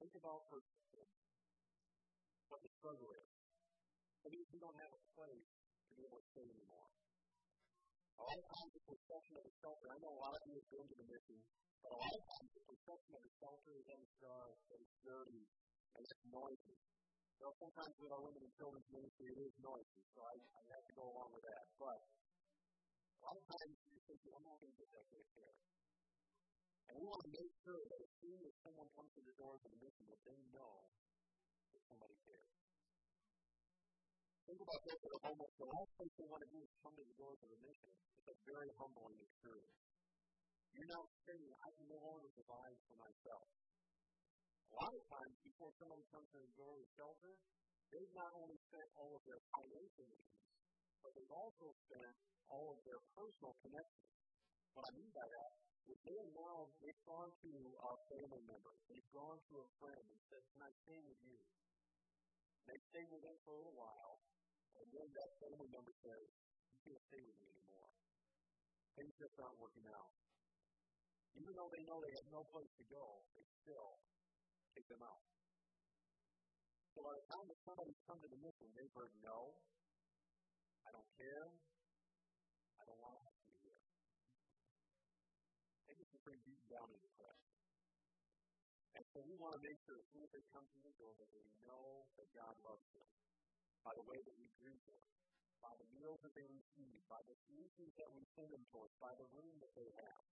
Think 0.02 0.18
about 0.18 0.42
for 0.50 0.58
what 2.50 2.58
the 2.58 2.70
struggle 2.74 3.06
is. 3.14 3.28
Means 4.26 4.50
you 4.50 4.58
don't 4.58 4.74
have 4.82 4.90
a 4.90 5.02
place 5.14 5.46
to 5.86 5.92
be 5.94 6.02
able 6.02 6.18
to 6.18 6.26
stay 6.34 6.42
anymore. 6.42 6.90
A 8.18 8.22
lot 8.26 8.34
of 8.34 8.46
times 8.50 8.70
the 8.74 8.82
perception 8.82 9.34
of 9.38 9.46
a 9.46 9.54
shelter, 9.62 9.86
I 9.94 10.02
know 10.02 10.10
a 10.10 10.20
lot 10.26 10.34
of 10.34 10.42
you 10.42 10.58
have 10.58 10.66
been 10.74 10.86
to 10.90 10.96
the 10.98 11.06
mission, 11.06 11.38
but 11.86 11.94
a 11.94 11.98
lot 12.02 12.14
of 12.18 12.22
times 12.34 12.50
the 12.50 12.64
perception 12.66 13.12
of 13.14 13.22
a 13.22 13.32
shelter 13.38 13.72
is 13.78 13.84
that 13.86 13.98
it's 14.02 14.16
dark, 14.18 14.58
that 14.74 14.78
it's 14.82 14.98
dirty, 15.06 15.44
and 15.94 16.00
it's 16.02 16.18
noisy. 16.34 16.78
So 17.38 17.54
sometimes 17.62 17.94
with 18.02 18.10
our 18.10 18.22
women 18.26 18.42
and 18.42 18.54
children's 18.58 18.90
ministry, 18.90 19.30
it 19.38 19.38
is 19.38 19.54
noisy, 19.62 20.02
so 20.18 20.26
I, 20.26 20.34
I 20.34 20.62
have 20.82 20.82
to 20.82 20.94
go 20.98 21.14
along 21.14 21.30
with 21.30 21.46
that. 21.46 21.62
But 21.78 21.98
a 22.02 23.20
lot 23.22 23.38
of 23.38 23.44
times 23.54 23.74
you 23.86 24.02
think, 24.10 24.18
I'm 24.34 24.50
not 24.50 24.58
going 24.58 24.74
to 24.74 24.78
get 24.82 24.90
that 24.98 25.06
care. 25.30 25.54
And 26.92 27.00
we 27.00 27.08
want 27.08 27.24
to 27.24 27.32
make 27.32 27.52
sure 27.64 27.80
that 27.80 28.00
as 28.04 28.12
soon 28.20 28.36
as 28.44 28.52
someone 28.60 28.84
comes 28.92 29.08
to 29.16 29.24
the 29.24 29.32
doors 29.40 29.64
of 29.64 29.72
the 29.72 29.80
mission, 29.80 30.04
that 30.12 30.20
they 30.28 30.36
know 30.52 30.92
that 31.72 31.80
somebody 31.88 32.12
cares. 32.20 32.52
Think 34.44 34.60
about 34.60 34.80
this 34.84 35.00
for 35.00 35.12
a 35.16 35.20
moment. 35.24 35.50
The 35.56 35.70
last 35.72 35.92
thing 35.96 36.08
they 36.20 36.28
want 36.28 36.42
to 36.44 36.50
do 36.52 36.60
is 36.60 36.72
come 36.84 36.92
to 36.92 37.04
the 37.08 37.16
doors 37.16 37.40
of 37.40 37.48
the 37.48 37.60
mission. 37.64 37.90
It's 37.96 38.28
a 38.28 38.36
very 38.44 38.68
humbling 38.76 39.24
experience. 39.24 39.80
You're 40.76 40.92
now 40.92 41.04
saying, 41.24 41.48
I 41.64 41.70
can 41.80 41.86
no 41.88 41.96
longer 41.96 42.28
provide 42.36 42.76
for 42.84 42.96
myself. 43.00 43.46
A 44.68 44.74
lot 44.76 44.92
of 44.92 45.04
times, 45.08 45.34
before 45.48 45.72
somebody 45.80 46.04
comes 46.12 46.28
to 46.28 46.38
the 46.44 46.52
door 46.60 46.76
of 46.76 46.80
the 46.84 46.90
shelter, 46.92 47.32
they've 47.88 48.12
not 48.12 48.36
only 48.36 48.60
spent 48.68 48.88
all 49.00 49.16
of 49.16 49.22
their 49.24 49.40
financial 49.48 50.04
needs, 50.12 50.44
but 51.00 51.16
they've 51.16 51.36
also 51.40 51.72
spent 51.88 52.14
all 52.52 52.76
of 52.76 52.84
their 52.84 53.00
personal 53.16 53.56
connections. 53.64 54.12
What 54.76 54.84
I 54.84 54.92
mean 54.92 55.12
by 55.16 55.24
that 55.24 55.52
they 55.86 56.14
have 56.18 56.32
now 56.34 56.70
they've 56.78 57.02
gone 57.06 57.30
to 57.42 57.52
a 57.52 57.92
family 58.10 58.42
member, 58.46 58.72
they've 58.86 59.10
gone 59.14 59.38
to 59.50 59.54
a 59.62 59.68
friend 59.82 60.02
and 60.02 60.20
said, 60.30 60.42
Can 60.54 60.62
I 60.62 60.72
stay 60.86 60.98
with 61.02 61.20
you? 61.26 61.38
They 62.66 62.78
stay 62.94 63.04
with 63.10 63.22
them 63.22 63.36
for 63.42 63.54
a 63.54 63.58
little 63.58 63.74
while, 63.74 64.22
and 64.78 64.86
then 64.94 65.08
that 65.18 65.30
family 65.42 65.68
member 65.74 65.94
says, 66.06 66.26
You 66.70 66.78
can't 66.86 67.04
stay 67.10 67.22
with 67.22 67.36
me 67.42 67.48
anymore. 67.50 67.92
Things 68.94 69.14
just 69.18 69.34
aren't 69.42 69.58
working 69.58 69.86
out. 69.90 70.12
Even 71.32 71.52
though 71.56 71.70
they 71.72 71.82
know 71.88 71.98
they 72.04 72.12
have 72.12 72.28
no 72.28 72.44
place 72.52 72.68
to 72.76 72.84
go, 72.92 73.24
they 73.32 73.44
still 73.64 73.96
kick 74.76 74.84
them 74.92 75.00
out. 75.00 75.24
So 76.92 77.00
by 77.00 77.16
the 77.16 77.24
time 77.24 77.46
that 77.48 77.60
somebody's 77.64 78.00
come 78.04 78.20
to 78.20 78.28
the 78.28 78.36
mission, 78.36 78.68
they've 78.76 78.92
heard 78.92 79.16
no, 79.24 79.56
I 80.84 80.92
don't 80.92 81.08
care, 81.16 81.48
I 82.76 82.82
don't 82.84 83.00
want 83.00 83.16
to 83.16 83.32
be 83.48 83.56
here. 83.64 83.80
They 85.88 85.96
get 85.96 86.11
pretty 86.22 86.42
deep 86.46 86.62
down 86.70 86.86
in 86.90 86.98
depression. 87.02 87.52
And 88.92 89.04
so 89.10 89.18
we 89.24 89.34
want 89.40 89.56
to 89.56 89.62
make 89.64 89.78
sure 89.88 89.96
as 89.96 90.06
soon 90.12 90.22
as 90.22 90.30
they 90.30 90.44
come 90.52 90.66
to 90.68 90.80
the 90.84 90.94
door 91.00 91.12
that 91.16 91.30
they 91.32 91.46
know 91.64 92.06
that 92.20 92.28
God 92.36 92.54
loves 92.62 92.86
them 92.92 93.08
by 93.82 93.92
the 93.96 94.04
way 94.06 94.20
that 94.20 94.36
we 94.36 94.46
greet 94.62 94.82
them, 94.86 95.02
by 95.58 95.74
the 95.80 95.88
meals 95.96 96.20
that 96.22 96.34
they 96.36 96.46
receive, 96.46 97.00
by 97.08 97.18
the 97.26 97.36
solutions 97.48 97.92
that 97.98 98.10
we 98.14 98.22
send 98.36 98.50
them 98.52 98.64
towards, 98.70 98.92
by 99.00 99.10
the 99.18 99.26
room 99.32 99.54
that 99.58 99.72
they 99.74 99.90
have. 99.98 100.22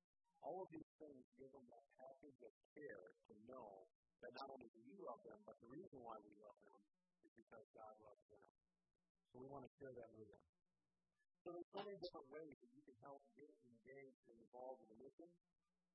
All 0.41 0.63
of 0.65 0.69
these 0.73 0.89
things 0.97 1.25
give 1.37 1.53
them 1.53 1.67
that 1.69 1.85
package 2.01 2.41
of 2.47 2.53
care 2.73 3.05
to 3.29 3.33
know 3.45 3.85
that 4.25 4.33
not 4.37 4.49
only 4.49 4.69
do 4.73 4.81
we 4.85 4.97
love 5.05 5.21
them, 5.25 5.41
but 5.45 5.57
the 5.61 5.69
reason 5.73 6.01
why 6.01 6.17
we 6.21 6.33
love 6.41 6.57
them 6.65 6.81
is 7.25 7.33
because 7.37 7.67
God 7.77 7.95
loves 8.05 8.25
them. 8.29 8.45
So 9.33 9.41
we 9.41 9.49
want 9.49 9.65
to 9.65 9.73
share 9.81 9.93
that 9.97 10.11
with 10.17 10.29
them. 10.29 10.45
So 11.45 11.57
there's 11.57 11.73
so 11.73 11.81
many 11.81 11.97
different 11.97 12.29
ways 12.29 12.55
that 12.61 12.71
you 12.77 12.83
can 12.85 12.97
help 13.01 13.25
get 13.33 13.49
engaged 13.65 14.25
and 14.29 14.37
involved 14.45 14.81
in 14.85 14.89
the 14.93 14.99
mission. 15.01 15.29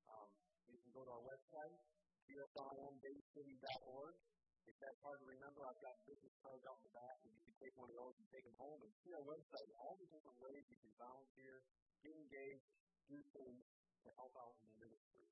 Um, 0.09 0.29
you 0.69 0.77
can 0.81 0.91
go 0.93 1.01
to 1.05 1.11
our 1.11 1.25
website, 1.25 1.77
psimbaycity.org. 2.25 4.15
If 4.65 4.73
that's 4.81 4.97
hard 5.05 5.21
to 5.21 5.27
remember, 5.29 5.61
I've 5.61 5.77
got 5.77 5.93
business 6.09 6.33
cards 6.41 6.65
in 6.65 6.81
the 6.81 6.93
back, 6.97 7.21
and 7.21 7.29
you 7.37 7.41
can 7.45 7.53
take 7.61 7.77
one 7.77 7.85
of 7.85 7.97
those 8.01 8.17
and 8.17 8.25
take 8.33 8.41
them 8.41 8.57
home 8.57 8.81
and 8.81 8.89
see 9.05 9.13
our 9.13 9.21
website, 9.21 9.69
all 9.77 9.93
the 10.01 10.09
different 10.09 10.41
ways 10.41 10.65
you 10.65 10.77
can 10.81 10.89
volunteer, 10.97 11.61
get 12.01 12.17
engaged, 12.17 12.65
do 13.05 13.21
things 13.29 13.61
to 14.01 14.09
help 14.17 14.33
out 14.41 14.57
in 14.57 14.65
the 14.73 14.77
ministry. 14.89 15.25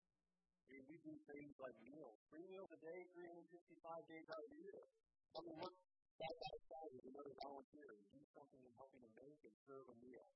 I 0.69 0.77
mean, 0.77 0.85
we 0.85 1.01
do 1.01 1.17
things 1.25 1.53
like 1.57 1.73
meals, 1.81 2.17
three 2.29 2.45
meals 2.45 2.69
a 2.69 2.79
day, 2.81 2.99
365 3.13 4.05
days 4.05 4.27
out 4.29 4.41
of 4.41 4.49
the 4.53 4.61
year. 4.61 4.85
I 5.33 5.39
mean, 5.49 5.57
what, 5.57 5.73
side 5.73 6.37
by 6.37 6.53
side 6.69 6.91
with 6.93 7.05
another 7.09 7.33
volunteer 7.41 7.89
and 7.89 8.05
do 8.13 8.21
something 8.37 8.61
in 8.61 8.73
helping 8.77 9.01
to 9.01 9.11
make 9.17 9.39
and 9.49 9.55
serve 9.65 9.89
a 9.89 9.97
meal. 9.97 10.29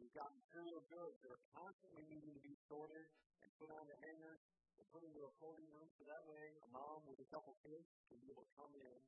We've 0.00 0.16
got 0.16 0.32
material 0.32 0.80
goods 0.88 1.20
that 1.20 1.28
are 1.28 1.44
constantly 1.52 2.08
needing 2.08 2.32
to 2.32 2.40
be 2.40 2.56
sorted 2.72 3.04
and 3.44 3.48
put 3.60 3.68
on 3.68 3.84
the 3.84 4.00
hangers 4.00 4.40
and 4.80 4.88
put 4.88 5.04
into 5.04 5.20
a 5.28 5.32
clothing 5.36 5.68
room 5.76 5.92
so 6.00 6.08
that 6.08 6.24
way 6.24 6.56
a 6.64 6.68
mom 6.72 7.04
with 7.04 7.20
a 7.20 7.28
couple 7.28 7.52
kids 7.60 7.84
can 8.08 8.16
be 8.24 8.32
able 8.32 8.48
to 8.48 8.54
come 8.56 8.72
in 8.72 8.98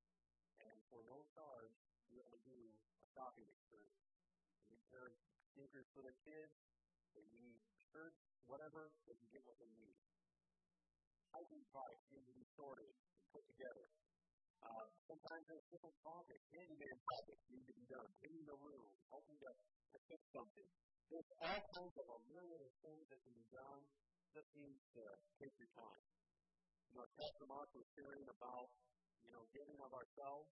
and 0.68 0.76
for 0.92 1.00
no 1.08 1.24
charge 1.32 1.72
be 2.12 2.20
able 2.20 2.36
to 2.36 2.44
do 2.44 2.76
a 3.00 3.06
shopping 3.16 3.48
experience. 3.48 4.04
They 4.68 4.76
need 4.76 4.84
pair 4.92 5.16
sneakers 5.56 5.88
for 5.96 6.04
their 6.04 6.16
kids, 6.28 6.52
they 7.16 7.24
need 7.32 7.56
shirts, 7.88 8.20
whatever, 8.44 8.92
they 9.08 9.16
can 9.16 9.32
get 9.32 9.48
what 9.48 9.56
they 9.56 9.72
need. 9.72 9.96
Hygiene 11.32 11.64
products 11.72 12.04
need 12.12 12.28
to 12.28 12.36
be 12.36 12.44
sorted 12.52 12.92
and 13.16 13.24
put 13.32 13.48
together. 13.48 13.88
Uh, 14.62 14.86
sometimes 15.10 15.42
there's 15.50 15.66
different 15.74 15.96
projects, 16.06 16.44
handyman 16.54 16.98
projects 17.02 17.44
need 17.50 17.66
to 17.66 17.74
be 17.74 17.86
done, 17.90 18.06
cleaning 18.22 18.46
the 18.46 18.58
room, 18.62 18.86
helping 19.10 19.36
to, 19.42 19.50
to 19.50 19.98
fix 20.06 20.20
something. 20.30 20.68
There's 21.10 21.30
all 21.42 21.60
kinds 21.74 21.94
of 21.98 22.06
a 22.08 22.18
myriad 22.30 22.62
of 22.62 22.72
things 22.80 23.04
that 23.10 23.20
can 23.26 23.34
be 23.34 23.46
done. 23.50 23.82
Just 24.32 24.48
needs 24.56 24.80
to 24.96 25.04
take 25.36 25.52
your 25.60 25.68
time. 25.76 26.02
You 26.88 27.02
know, 27.02 27.06
Pastor 27.20 27.44
Mark 27.50 27.68
was 27.76 27.84
sharing 27.92 28.24
about, 28.32 28.72
you 29.26 29.32
know, 29.34 29.44
giving 29.52 29.76
of 29.76 29.92
ourselves 29.92 30.48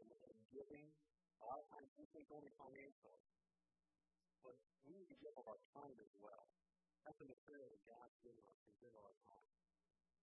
and, 0.00 0.08
and 0.08 0.38
giving. 0.56 0.86
A 0.88 1.44
lot 1.44 1.60
of 1.60 1.66
times 1.68 1.88
we 2.00 2.08
think 2.16 2.32
only 2.32 2.48
financially. 2.56 3.20
But 4.40 4.56
we 4.88 4.96
need 4.96 5.08
to 5.12 5.18
give 5.20 5.36
of 5.36 5.44
our 5.44 5.60
time 5.76 5.96
as 6.00 6.12
well. 6.16 6.48
That's 7.04 7.18
the 7.20 7.28
material 7.28 7.68
that 7.68 7.82
God's 7.84 8.16
given 8.24 8.44
us 8.48 8.58
to 8.64 8.72
give 8.80 8.92
our 8.96 9.14
time. 9.28 9.48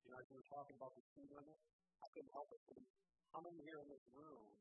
You 0.05 0.09
know, 0.13 0.17
as 0.17 0.25
we 0.29 0.41
were 0.41 0.49
talking 0.49 0.73
about 0.77 0.93
the 0.97 1.05
speed 1.13 1.29
limit, 1.29 1.57
I 2.01 2.07
couldn't 2.13 2.33
help 2.33 2.49
but 2.49 2.61
think, 2.69 2.85
how 3.33 3.39
many 3.43 3.59
here 3.63 3.79
in 3.83 3.89
this 3.91 4.05
room, 4.15 4.55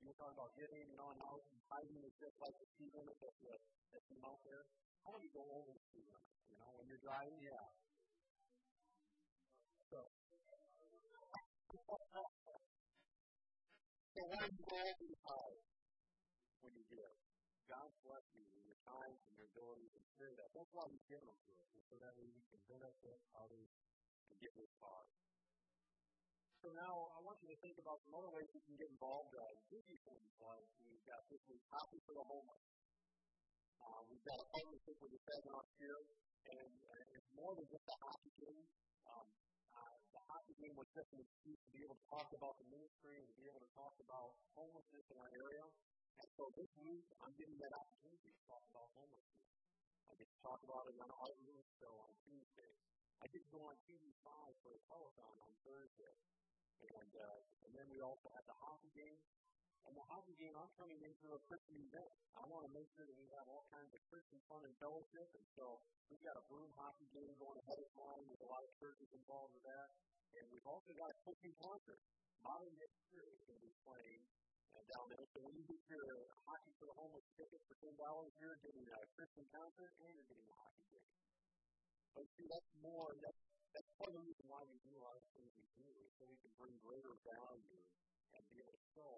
you 0.00 0.08
were 0.08 0.16
talking 0.16 0.36
about 0.38 0.52
giving, 0.56 0.84
you 0.88 0.96
know, 0.96 1.10
and 1.12 1.20
how 1.20 1.36
tithing 1.68 2.02
is 2.06 2.14
just 2.16 2.36
like 2.40 2.54
the 2.56 2.66
speed 2.76 2.92
limit 2.94 3.16
that's, 3.20 3.42
uh, 3.44 3.58
that's 3.92 4.08
out 4.24 4.40
there. 4.46 4.62
How 5.04 5.10
many 5.12 5.28
go 5.34 5.42
over 5.44 5.70
the 5.74 5.82
speed 5.92 6.06
limit? 6.08 6.32
You 6.48 6.56
know, 6.58 6.70
when 6.78 6.86
you're 6.88 7.02
driving, 7.04 7.38
yeah. 7.44 7.66
So, 9.92 9.98
so 14.14 14.20
why 14.28 14.42
do 14.48 14.52
you 14.52 14.64
go 14.68 14.76
over 14.76 15.04
the 15.08 15.18
tithe 15.24 15.64
when 16.64 16.72
you 16.76 16.84
give? 16.88 17.14
God 17.68 17.88
bless 18.00 18.24
you 18.32 18.44
with 18.48 18.64
your 18.64 18.80
time 18.88 19.12
and 19.12 19.32
your 19.36 19.44
ability 19.52 19.92
to 19.92 20.00
share 20.16 20.32
that. 20.40 20.48
That's 20.56 20.72
why 20.72 20.88
He's 20.88 21.04
given 21.04 21.28
them 21.28 21.36
to 21.36 21.52
us, 21.60 21.68
so 21.84 22.00
that 22.00 22.16
way 22.16 22.24
we 22.32 22.40
can 22.48 22.60
benefit 22.64 23.20
others 23.36 23.68
and 24.32 24.36
get 24.40 24.52
this 24.56 24.72
far. 24.80 25.04
So 26.58 26.74
now 26.74 27.14
I 27.14 27.22
want 27.22 27.38
you 27.38 27.54
to 27.54 27.58
think 27.62 27.78
about 27.78 28.02
some 28.02 28.18
other 28.18 28.34
ways 28.34 28.50
you 28.50 28.58
can 28.66 28.74
get 28.74 28.90
involved. 28.90 29.30
Uh, 29.30 29.46
you 29.70 29.78
things 29.78 30.26
like 30.42 30.66
we've 30.82 31.06
got 31.06 31.22
this 31.30 31.38
week 31.46 31.62
Coffee 31.70 32.02
for 32.02 32.18
the 32.18 32.24
Homeless. 32.26 32.66
Uh, 33.78 34.02
we've 34.10 34.26
got 34.26 34.42
a 34.42 34.46
partnership 34.50 34.98
with 34.98 35.14
the 35.14 35.20
Saginaw 35.22 35.62
here, 35.78 36.02
and 36.50 36.74
uh, 36.82 37.14
it's 37.14 37.30
more 37.38 37.54
than 37.54 37.62
just 37.70 37.86
a 37.86 37.96
hockey 38.02 38.34
game. 38.42 38.66
Um, 39.06 39.26
uh, 39.70 39.96
the 40.10 40.22
hockey 40.26 40.54
game 40.58 40.74
was 40.74 40.90
just 40.98 41.06
an 41.14 41.22
excuse 41.22 41.62
to 41.62 41.70
be 41.70 41.86
able 41.86 41.94
to 41.94 42.06
talk 42.10 42.26
about 42.34 42.58
the 42.58 42.66
ministry 42.74 43.22
and 43.22 43.26
to 43.30 43.36
be 43.38 43.46
able 43.46 43.62
to 43.62 43.72
talk 43.78 43.94
about 44.02 44.34
homelessness 44.58 45.06
in 45.14 45.16
our 45.22 45.30
area. 45.30 45.62
And 45.62 46.28
so 46.34 46.50
this 46.58 46.70
week, 46.82 47.06
I'm 47.22 47.38
getting 47.38 47.54
that 47.62 47.70
opportunity 47.70 48.34
to 48.34 48.42
talk 48.50 48.66
about 48.74 48.90
homelessness. 48.98 49.46
I 50.10 50.18
get 50.18 50.26
to 50.26 50.38
talk 50.42 50.58
about 50.66 50.90
it 50.90 50.98
on 50.98 51.06
our 51.22 51.32
room 51.38 51.62
show 51.78 51.94
on 52.02 52.10
Tuesday. 52.26 52.72
I 53.22 53.30
to 53.30 53.38
go 53.54 53.62
on 53.62 53.78
TV5 53.86 54.26
for 54.66 54.74
a 54.74 54.80
telethon 54.90 55.36
on 55.38 55.52
Thursday. 55.62 56.18
And, 56.78 57.12
uh, 57.18 57.38
and 57.66 57.70
then 57.74 57.86
we 57.90 57.98
also 58.00 58.26
have 58.34 58.46
the 58.46 58.58
hockey 58.62 58.92
game. 58.94 59.18
And 59.88 59.96
the 59.96 60.04
hockey 60.04 60.36
game, 60.36 60.52
I'm 60.52 60.68
turning 60.76 61.00
into 61.00 61.26
a 61.32 61.40
Christian 61.48 61.80
event. 61.80 62.12
I 62.36 62.44
want 62.44 62.68
to 62.68 62.72
make 62.76 62.84
sure 62.92 63.08
that 63.08 63.16
we 63.16 63.24
have 63.40 63.48
all 63.48 63.64
kinds 63.72 63.88
of 63.96 64.00
Christian 64.12 64.36
fun 64.44 64.60
and 64.68 64.74
fellowship. 64.76 65.28
And 65.32 65.46
so 65.56 65.80
we've 66.12 66.20
got 66.20 66.36
a 66.36 66.44
broom 66.44 66.68
hockey 66.76 67.08
game 67.08 67.32
going 67.40 67.56
ahead 67.56 67.80
of 67.80 67.88
time 67.96 68.24
with 68.28 68.40
a 68.44 68.48
lot 68.52 68.60
of 68.60 68.70
churches 68.76 69.08
involved 69.16 69.56
with 69.56 69.64
that. 69.64 69.88
And 70.36 70.44
we've 70.52 70.68
also 70.68 70.92
got 70.92 71.08
a 71.08 71.16
Christian 71.24 71.56
concert. 71.56 72.00
Modern 72.44 72.74
Day 72.76 72.90
Spirit 73.08 73.32
is 73.32 73.42
going 73.48 73.58
to 73.58 73.64
be 73.64 73.74
playing 73.80 74.20
uh, 74.76 74.84
down 74.92 75.06
there. 75.08 75.24
So 75.32 75.38
when 75.40 75.56
you 75.56 75.64
get 75.64 75.80
your 75.88 76.06
hockey 76.44 76.72
for 76.76 76.86
the 76.86 76.96
homeless 77.00 77.24
ticket 77.34 77.60
for 77.64 77.76
ten 77.80 77.94
dollars, 77.96 78.30
you're 78.44 78.60
getting 78.60 78.84
a 78.92 79.00
Christian 79.16 79.46
concert 79.50 79.90
and 80.04 80.12
you're 80.12 80.28
getting 80.28 80.48
a 80.52 80.56
hockey 80.60 80.84
game. 80.92 81.12
But 82.12 82.28
see, 82.36 82.46
that's 82.46 82.72
more. 82.84 83.16
That's 83.24 83.42
that's 83.72 83.90
part 84.00 84.10
of 84.12 84.16
the 84.18 84.24
reason 84.24 84.44
why 84.48 84.64
we 84.64 84.76
do 84.84 84.92
a 84.96 85.02
lot 85.02 85.16
of 85.16 85.24
things 85.36 85.52
we 85.56 85.68
do, 85.76 85.88
is 86.02 86.10
so 86.16 86.24
we 86.24 86.38
can 86.40 86.52
bring 86.56 86.74
greater 86.80 87.12
value 87.26 87.80
and 88.34 88.40
be 88.48 88.60
able 88.60 88.72
to 88.72 88.84
show 88.96 89.16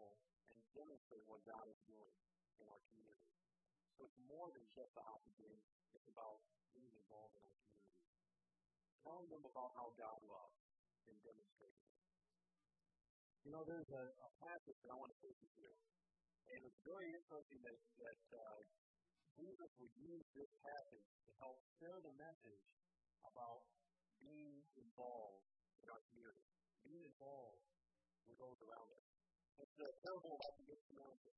and 0.50 0.58
demonstrate 0.74 1.24
what 1.30 1.40
God 1.46 1.66
is 1.70 1.78
doing 1.86 2.14
in 2.58 2.66
our 2.66 2.82
community. 2.90 3.30
So 3.96 4.08
it's 4.08 4.20
more 4.26 4.48
than 4.50 4.64
just 4.72 4.92
a 4.96 5.02
hockey 5.04 5.34
game. 5.38 5.62
It's 5.92 6.08
about 6.08 6.40
being 6.72 6.94
involved 6.94 7.36
in 7.36 7.42
our 7.44 7.56
community. 7.60 7.94
Telling 9.04 9.28
them 9.28 9.44
about 9.44 9.70
how 9.76 9.92
God 9.96 10.18
loves 10.24 10.60
and 11.08 11.16
demonstrating 11.20 11.84
it. 11.84 11.96
You 13.44 13.50
know, 13.56 13.64
there's 13.64 13.88
a, 13.88 14.04
a 14.04 14.30
passage 14.44 14.78
that 14.84 14.90
I 14.92 14.96
want 15.00 15.12
to 15.12 15.20
take 15.24 15.36
you 15.40 15.48
to. 15.48 15.68
And 16.52 16.60
it's 16.66 16.80
very 16.84 17.08
interesting 17.14 17.60
that, 17.64 17.78
that 18.02 18.22
uh, 18.34 18.58
Jesus 19.38 19.70
would 19.80 19.94
use 19.96 20.26
this 20.36 20.50
passage 20.60 21.08
to 21.24 21.30
help 21.40 21.56
share 21.80 21.96
the 22.04 22.12
message 22.20 22.66
about 23.24 23.64
being 24.20 24.60
involved 24.76 25.44
in 25.80 25.88
our 25.88 26.02
community, 26.12 26.46
being 26.84 27.04
involved 27.04 27.64
with 28.28 28.36
those 28.36 28.58
around 28.64 28.88
us. 28.92 29.06
It's 29.60 29.76
the 29.76 29.88
parable 30.04 30.34
about 30.36 30.54
the 30.56 30.64
Good 30.68 30.80
Samaritan. 30.88 31.34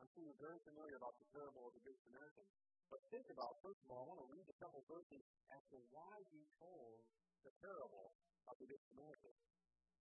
I'm 0.00 0.08
sure 0.12 0.22
you're 0.24 0.44
very 0.44 0.60
familiar 0.64 0.96
about 0.96 1.16
the 1.20 1.28
parable 1.32 1.64
of 1.68 1.72
the 1.76 1.84
Good 1.84 1.98
Samaritan. 2.04 2.46
But 2.92 3.00
think 3.10 3.26
about, 3.32 3.52
first 3.64 3.80
of 3.82 3.88
all, 3.90 4.00
I 4.04 4.06
want 4.12 4.20
to 4.22 4.28
read 4.30 4.46
a 4.46 4.56
couple 4.62 4.80
verses 4.86 5.24
as 5.50 5.62
to 5.74 5.76
why 5.90 6.14
he 6.30 6.40
told 6.60 7.02
the 7.42 7.52
parable 7.60 8.08
of 8.46 8.54
the 8.60 8.66
Good 8.70 8.82
Samaritan. 8.92 9.34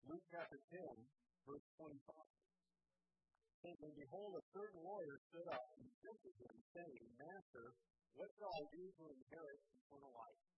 Luke 0.06 0.26
chapter 0.30 0.60
10, 0.70 0.86
verse 1.50 1.66
25. 1.82 1.98
And 3.66 3.98
behold, 3.98 4.38
a 4.38 4.44
certain 4.54 4.78
lawyer 4.86 5.18
stood 5.34 5.50
up 5.50 5.66
and 5.82 5.90
tempted 6.06 6.36
him, 6.38 6.56
saying, 6.78 7.02
Master, 7.18 7.74
what 8.14 8.30
shall 8.38 8.54
I 8.54 8.64
do 8.70 8.84
to 8.86 9.04
inherit 9.10 9.60
eternal 9.74 10.14
life? 10.14 10.55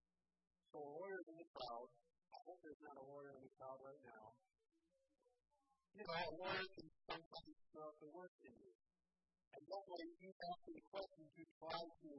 So 0.71 0.77
a 0.83 0.91
lawyer 0.99 1.19
in 1.31 1.35
the 1.39 1.47
crowd, 1.55 1.89
I 2.33 2.37
hope 2.43 2.59
there's 2.59 2.83
not 2.83 2.97
a 2.99 3.05
lawyer 3.07 3.31
in 3.31 3.41
the 3.41 3.53
crowd 3.55 3.79
right 3.79 4.03
now. 4.03 4.25
You 5.95 6.03
know, 6.03 6.13
a 6.13 6.33
lawyer 6.37 6.67
can 6.75 6.87
sometimes 7.07 7.57
throw 7.71 7.89
the 8.03 8.09
worst 8.11 8.37
in 8.43 8.53
you. 8.53 8.73
And 9.57 9.63
that 9.63 9.85
way 9.89 10.03
you 10.21 10.29
ask 10.29 10.61
the 10.67 10.83
question 10.91 11.25
to 11.25 11.43
try 11.57 11.81
to 11.81 12.13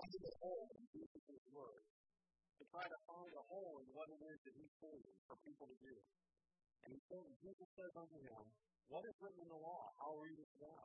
find 0.00 0.22
a 0.24 0.32
hole 0.40 0.68
in 0.74 0.82
Jesus' 0.90 1.46
word. 1.52 1.84
To 2.58 2.64
try 2.72 2.84
to 2.84 2.98
find 3.06 3.32
a 3.36 3.44
hole 3.46 3.76
in 3.84 3.88
what 3.94 4.08
it 4.10 4.20
is 4.20 4.38
that 4.42 4.54
he's 4.56 4.74
saying 4.80 5.12
for 5.28 5.36
people 5.44 5.70
to 5.70 5.78
do. 5.78 5.96
And 6.84 6.96
he 6.96 7.00
said, 7.12 7.24
Jesus 7.44 7.68
says 7.76 7.92
unto 7.92 8.18
him, 8.18 8.44
What 8.88 9.04
is 9.04 9.16
written 9.20 9.44
in 9.44 9.50
the 9.52 9.60
law? 9.60 9.84
How 10.00 10.16
readest 10.16 10.54
thou? 10.58 10.84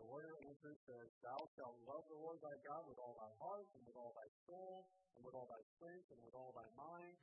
The 0.00 0.08
lawyer 0.08 0.32
answered, 0.48 0.80
says, 0.88 1.12
Thou 1.20 1.36
shalt 1.60 1.76
love 1.84 2.08
the 2.08 2.16
Lord 2.16 2.40
thy 2.40 2.56
God 2.64 2.88
with 2.88 2.96
all 2.96 3.20
thy 3.20 3.28
heart, 3.36 3.68
and 3.76 3.84
with 3.84 4.00
all 4.00 4.16
thy 4.16 4.28
soul, 4.48 4.88
and 5.12 5.20
with 5.20 5.36
all 5.36 5.44
thy 5.44 5.60
strength, 5.76 6.08
and 6.08 6.20
with 6.24 6.32
all 6.32 6.56
thy 6.56 6.64
mind, 6.72 7.20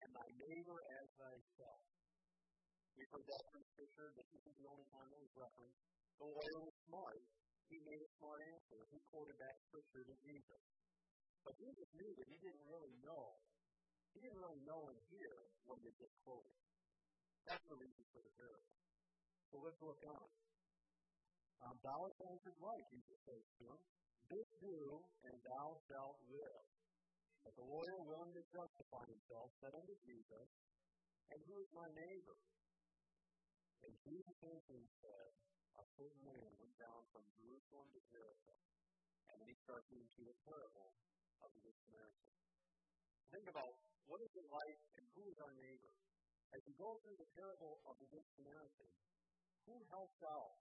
and 0.00 0.08
thy 0.08 0.28
neighbor 0.48 0.80
as 1.04 1.06
thyself. 1.20 1.84
We've 2.96 3.12
heard 3.12 3.28
that 3.28 3.44
from 3.52 3.60
Scripture, 3.76 4.08
this 4.16 4.24
is 4.40 4.56
the 4.56 4.64
only 4.72 4.88
time 4.88 5.04
it 5.12 5.20
was 5.20 5.34
referenced. 5.36 5.76
The 6.16 6.24
lawyer 6.32 6.60
was 6.64 6.76
smart. 6.88 7.20
He 7.68 7.76
made 7.84 8.00
a 8.00 8.10
smart 8.16 8.40
answer. 8.40 8.80
He 8.88 8.98
quoted 9.12 9.36
that 9.44 9.60
Scripture 9.68 10.08
to 10.08 10.14
Jesus. 10.24 10.62
But 11.44 11.60
Jesus 11.60 11.88
knew 11.92 12.08
that 12.08 12.24
he 12.24 12.40
didn't 12.40 12.64
really 12.72 12.94
know. 13.04 13.36
He 14.16 14.24
didn't 14.24 14.40
really 14.40 14.64
know 14.64 14.88
and 14.88 14.96
hear 15.12 15.34
what 15.68 15.76
he 15.76 15.92
had 15.92 15.98
just 16.00 16.16
quoted. 16.24 16.56
That's 17.44 17.66
the 17.68 17.76
reason 17.76 18.00
for 18.16 18.24
the 18.24 18.32
parable. 18.40 18.72
So 19.52 19.60
let's 19.60 19.76
look 19.84 20.00
on. 20.08 20.43
Um, 21.64 21.76
thou 21.80 22.12
answered 22.28 22.58
right, 22.60 22.84
Jesus 22.92 23.18
says 23.24 23.44
to 23.60 23.64
him. 23.72 23.80
This 24.28 24.48
do, 24.60 25.00
and 25.24 25.36
thou 25.48 25.76
shalt 25.88 26.20
live. 26.28 26.64
But 27.44 27.56
the 27.56 27.64
lawyer, 27.64 27.96
willing 28.04 28.32
to 28.36 28.44
justify 28.52 29.04
himself, 29.08 29.52
said 29.60 29.72
unto 29.72 29.96
Jesus, 30.04 30.48
And 31.32 31.40
who 31.44 31.56
is 31.60 31.68
my 31.76 31.88
neighbor? 31.92 32.36
And 33.84 33.92
Jesus 34.00 34.36
answered 34.44 34.88
said, 35.00 35.30
A 35.76 35.84
certain 35.96 36.24
man 36.24 36.48
went 36.56 36.76
down 36.80 37.00
from 37.12 37.24
Jerusalem 37.36 37.88
to 37.92 38.00
Jericho. 38.12 38.56
And 39.28 39.36
then 39.40 39.48
he 39.48 39.56
starts 39.64 39.88
into 39.92 40.20
the 40.24 40.36
parable 40.44 40.92
of 41.44 41.48
the 41.52 41.72
Samaritan. 41.84 42.32
Think 43.32 43.46
about 43.48 43.72
what 44.08 44.20
is 44.24 44.32
it 44.36 44.48
like 44.48 44.80
and 45.00 45.04
who 45.16 45.24
is 45.28 45.36
our 45.40 45.52
neighbor? 45.56 45.92
As 46.52 46.60
you 46.64 46.76
go 46.76 46.96
through 47.04 47.18
the 47.20 47.28
parable 47.36 47.80
of 47.88 47.96
the 48.00 48.08
Good 48.08 48.24
Samaritan, 48.36 48.90
who 49.68 49.76
helps 49.90 50.20
out 50.24 50.54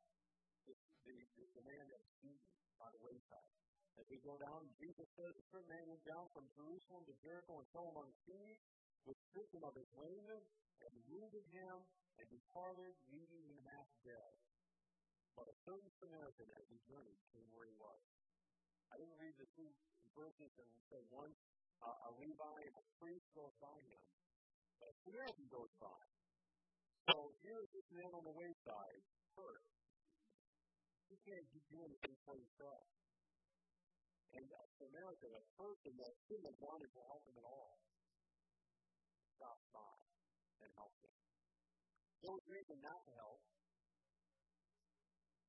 the, 0.68 0.76
the, 1.06 1.16
the, 1.60 1.64
man 1.66 1.84
that's 1.92 2.12
beaten 2.24 2.54
by 2.80 2.88
the 2.94 3.02
wayside? 3.04 3.54
As 4.00 4.06
we 4.10 4.18
go 4.26 4.40
down, 4.42 4.66
Jesus 4.82 5.06
says, 5.14 5.32
A 5.36 5.46
certain 5.54 5.70
man 5.70 5.86
went 5.86 6.04
down 6.08 6.26
from 6.34 6.50
Jerusalem 6.58 7.06
to 7.06 7.16
Jericho 7.22 7.62
and 7.62 7.68
fell 7.76 7.94
among 7.94 8.10
thieves, 8.26 8.64
which 9.06 9.20
stripped 9.30 9.54
him 9.54 9.66
of 9.68 9.76
his 9.78 9.90
raiment, 9.94 10.46
and 10.82 10.92
wounded 11.12 11.46
him 11.54 11.76
and 12.20 12.28
departed, 12.30 12.94
leaving 13.14 13.44
him 13.46 13.60
half 13.70 13.90
dead. 14.02 14.34
But 15.38 15.50
a 15.50 15.56
certain 15.66 15.90
Samaritan, 15.98 16.50
as 16.58 16.66
he 16.70 16.78
journeyed, 16.86 17.22
came 17.34 17.50
where 17.54 17.66
he 17.66 17.78
was. 17.78 18.02
I 18.94 19.02
didn't 19.02 19.18
read 19.18 19.34
the 19.42 19.50
two 19.58 19.70
verses 20.14 20.54
and 20.62 20.70
say 20.94 21.02
one, 21.10 21.34
uh, 21.82 22.08
a 22.08 22.12
Levi 22.22 22.58
and 22.70 22.76
a 22.78 22.86
priest 23.02 23.26
goes 23.34 23.54
by 23.58 23.74
him, 23.74 24.04
but 24.78 24.94
a 24.94 24.96
Samaritan 25.04 25.48
goes 25.50 25.74
by. 25.82 26.02
So 27.10 27.34
here's 27.44 27.68
this 27.74 27.88
man 27.92 28.14
on 28.14 28.24
the 28.24 28.32
wayside, 28.32 29.04
hurt. 29.36 29.66
He 31.14 31.22
can't 31.30 31.46
do 31.70 31.78
anything 31.86 32.18
for 32.26 32.34
himself. 32.34 32.90
And 34.34 34.50
a 34.50 34.66
Samaritan, 34.82 35.30
a 35.30 35.46
person 35.62 35.94
that 36.02 36.10
couldn't 36.26 36.50
have 36.50 36.58
wanted 36.58 36.90
to 36.90 37.02
help 37.06 37.22
him 37.30 37.38
at 37.38 37.46
all, 37.46 37.78
stops 39.38 39.62
by 39.70 39.94
and 40.66 40.74
helps 40.74 40.98
him. 41.06 41.14
There 42.26 42.34
was 42.34 42.42
reason 42.50 42.82
not 42.82 42.98
to 43.06 43.14
help. 43.14 43.46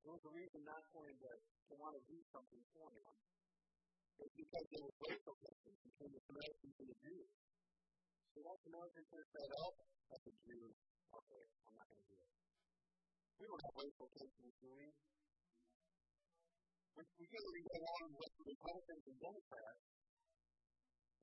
There 0.05 0.13
was 0.13 0.21
a 0.29 0.33
reason 0.37 0.61
not 0.69 0.85
for 0.93 1.09
him 1.09 1.17
to, 1.17 1.33
to 1.33 1.73
want 1.81 1.97
to 1.97 2.03
do 2.13 2.21
something 2.29 2.61
for 2.77 2.85
him. 2.93 3.09
It's 4.21 4.37
because 4.37 4.69
there 4.69 4.85
was 4.85 4.93
racial 5.01 5.33
tensions 5.49 5.81
between 5.81 6.13
the 6.13 6.21
Samaritans 6.29 6.77
and 6.77 6.89
the 6.93 6.99
Jews. 7.09 7.31
So 8.37 8.45
that 8.45 8.61
Samaritan 8.69 9.05
could 9.09 9.21
have 9.25 9.33
said, 9.33 9.49
oh, 9.65 9.73
that's 10.13 10.29
a 10.29 10.35
Jew. 10.45 10.77
Okay, 11.09 11.45
I'm 11.65 11.73
not 11.73 11.89
going 11.89 12.05
to 12.05 12.09
do 12.13 12.21
it. 12.21 12.33
We 13.41 13.49
don't 13.49 13.65
have 13.65 13.75
racial 13.81 14.13
tensions, 14.13 14.53
do 14.61 14.69
we? 14.77 14.93
We, 16.95 17.03
we 17.19 17.27
can't 17.27 17.47
really 17.51 17.67
go 17.75 17.81
on 17.83 18.11
with 18.15 18.33
Republicans 18.39 19.05
and 19.11 19.19
Democrats, 19.19 19.83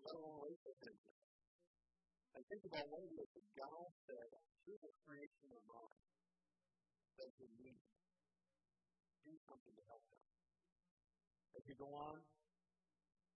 let 0.03 0.15
alone 0.19 0.55
tensions. 0.59 1.03
And 2.31 2.41
think 2.47 2.63
about 2.67 2.87
one 2.91 3.03
of 3.07 3.13
the 3.15 3.27
God 3.55 3.87
said, 4.07 4.29
through 4.63 4.79
the 4.83 4.93
creation 5.03 5.47
of 5.51 5.61
mind, 5.67 6.03
that 7.19 7.31
you 7.39 7.47
need 7.59 7.79
do 9.21 9.33
something 9.45 9.75
to 9.77 9.83
help 9.85 10.03
them. 10.09 10.23
As 11.55 11.63
you 11.69 11.75
go 11.77 11.89
on, 11.93 12.17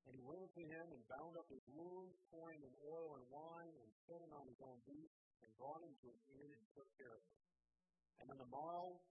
and 0.06 0.14
he 0.14 0.24
went 0.26 0.50
to 0.54 0.64
him 0.66 0.86
and 0.92 1.02
bound 1.10 1.34
up 1.38 1.48
his 1.50 1.66
wounds, 1.72 2.14
pouring 2.30 2.62
in 2.62 2.74
oil 2.86 3.18
and 3.18 3.26
wine, 3.30 3.74
and 3.74 3.90
set 4.06 4.22
him 4.22 4.34
on 4.34 4.46
his 4.46 4.60
own 4.62 4.78
beast, 4.86 5.18
and 5.42 5.50
brought 5.58 5.82
him 5.82 5.94
to 6.04 6.08
an 6.10 6.20
inn 6.42 6.52
and 6.54 6.66
took 6.78 6.90
care 6.98 7.14
of 7.14 7.22
him. 7.22 7.38
And 8.22 8.26
on 8.34 8.40
the 8.40 8.52
morrow, 8.54 9.02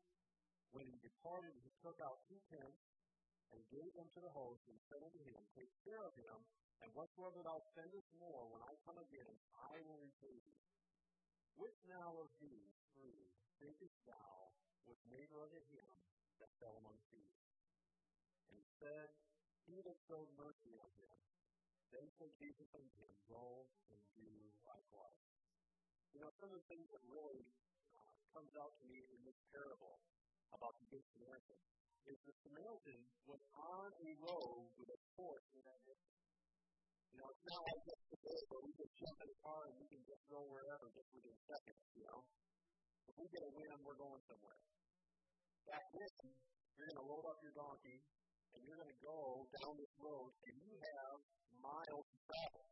when 0.70 0.86
he 0.86 0.96
departed, 1.02 1.54
he 1.62 1.70
took 1.82 1.98
out 2.02 2.22
two 2.26 2.38
pence, 2.50 2.78
and 3.54 3.62
gave 3.70 3.94
them 3.94 4.10
to 4.12 4.20
the 4.20 4.34
host, 4.34 4.66
and 4.66 4.76
said 4.90 5.00
unto 5.00 5.22
him, 5.22 5.38
Take 5.54 5.70
care 5.86 6.02
of 6.02 6.12
him, 6.18 6.36
and 6.82 6.90
whatsoever 6.92 7.38
thou 7.40 7.62
spendest 7.70 8.10
more, 8.18 8.50
when 8.50 8.60
I 8.66 8.74
come 8.82 8.98
again, 8.98 9.34
I 9.54 9.78
will 9.86 10.02
repay 10.02 10.34
thee. 10.42 10.62
Which 11.54 11.78
now 11.86 12.18
of 12.18 12.28
these 12.42 12.74
three 12.98 13.30
thinkest 13.62 13.94
thou 14.10 14.50
was 14.90 14.98
neighbor 15.06 15.38
unto 15.38 15.62
him 15.70 15.86
that 16.42 16.50
fell 16.58 16.74
among 16.82 16.98
thieves? 17.14 17.46
And 18.50 18.58
he 18.58 18.66
said, 18.82 19.14
he 19.64 19.80
that 19.80 19.96
showed 20.04 20.28
mercy 20.36 20.76
on 20.76 20.90
him. 21.00 21.16
Then 21.88 22.04
said 22.18 22.32
Jesus 22.36 22.68
unto 22.74 22.90
him, 23.00 23.12
Go 23.30 23.64
and 23.88 24.00
do 24.12 24.28
likewise. 24.66 25.24
You 26.12 26.20
know, 26.20 26.30
some 26.36 26.52
of 26.52 26.58
the 26.58 26.68
things 26.68 26.90
that 26.92 27.00
really 27.08 27.46
uh, 27.94 28.12
comes 28.34 28.52
out 28.58 28.76
to 28.82 28.84
me 28.84 28.98
in 29.14 29.20
this 29.24 29.38
parable 29.54 30.02
about 30.52 30.76
the 30.82 30.86
Good 30.90 31.02
Samaritan 31.14 31.58
is 32.04 32.18
the 32.28 32.34
Samaritan 32.44 33.00
was 33.24 33.42
on 33.56 33.88
a 33.88 34.10
road 34.20 34.68
with 34.76 34.88
a 34.92 34.98
force 35.16 35.48
in 35.56 35.62
that 35.64 35.80
mission. 35.88 36.14
You 37.14 37.16
know, 37.22 37.28
it's 37.30 37.46
not 37.46 37.62
like 37.64 37.82
just 37.86 38.02
today 38.12 38.40
where 38.50 38.62
we 38.66 38.70
just 38.74 38.94
jump 38.98 39.18
in 39.24 39.28
a 39.30 39.38
car 39.40 39.60
and 39.70 39.74
we 39.78 39.86
can 39.88 40.02
just 40.04 40.24
go 40.28 40.40
wherever 40.50 40.86
just 40.92 41.10
within 41.14 41.36
seconds, 41.46 41.82
you 41.94 42.04
know. 42.04 42.20
If 43.08 43.14
we 43.16 43.26
get 43.30 43.42
a 43.46 43.52
wind, 43.54 43.78
we're 43.86 44.00
going 44.00 44.22
somewhere. 44.26 44.60
Back 45.64 45.84
then, 45.94 46.12
you're 46.74 46.88
going 46.92 47.00
to 47.00 47.08
load 47.08 47.24
up 47.30 47.38
your 47.40 47.54
donkey, 47.54 47.98
and 48.52 48.60
you're 48.66 48.78
going 48.78 48.92
to 48.92 49.02
go 49.02 49.18
down 49.62 49.72
this 49.78 49.94
road 49.98 50.30
and 50.44 50.54
you 50.60 50.74
have 50.76 51.16
miles 51.62 52.06
to 52.10 52.18
travel. 52.28 52.64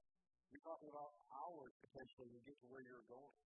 You're 0.53 0.66
talking 0.66 0.90
about 0.92 1.11
hours 1.33 1.73
potentially 1.81 2.29
to 2.37 2.40
get 2.45 2.57
to 2.61 2.66
where 2.68 2.85
you're 2.85 3.07
going. 3.09 3.37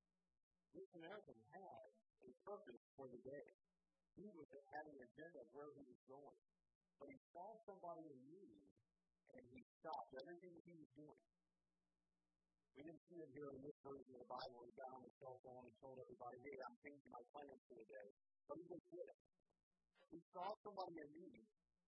This 0.74 0.86
Samaritan 0.92 1.38
had 1.54 1.86
a 2.26 2.30
purpose 2.42 2.82
for 2.98 3.06
the 3.06 3.20
day. 3.22 3.46
He 4.16 4.26
was 4.32 4.48
having 4.48 4.96
an 4.96 5.04
agenda 5.04 5.38
of 5.44 5.48
where 5.52 5.70
he 5.76 5.84
was 5.84 6.00
going. 6.08 6.40
But 6.96 7.08
he 7.12 7.18
saw 7.36 7.48
somebody 7.68 8.04
in 8.08 8.20
need 8.24 8.64
and 9.36 9.44
he 9.52 9.60
stopped 9.80 10.12
everything 10.16 10.54
he 10.64 10.74
was 10.80 10.90
doing. 10.96 11.22
We 12.76 12.80
didn't 12.84 13.04
see 13.08 13.20
it 13.20 13.30
here 13.36 13.50
in 13.52 13.60
this 13.60 13.78
version 13.84 14.12
of 14.16 14.20
the 14.20 14.30
Bible. 14.32 14.58
He 14.64 14.72
got 14.76 14.90
on 14.96 15.00
his 15.04 15.16
cell 15.20 15.36
phone 15.44 15.64
and 15.64 15.74
told 15.80 15.96
everybody, 16.00 16.36
hey, 16.44 16.56
I'm 16.64 16.76
changing 16.80 17.12
my 17.12 17.24
plans 17.32 17.60
for 17.68 17.76
the 17.76 17.88
day. 17.88 18.08
But 18.48 18.56
he 18.60 18.64
just 18.68 18.86
did 18.92 19.06
it. 19.06 19.20
He 20.12 20.20
saw 20.32 20.48
somebody 20.64 20.96
in 20.96 21.10
need 21.16 21.44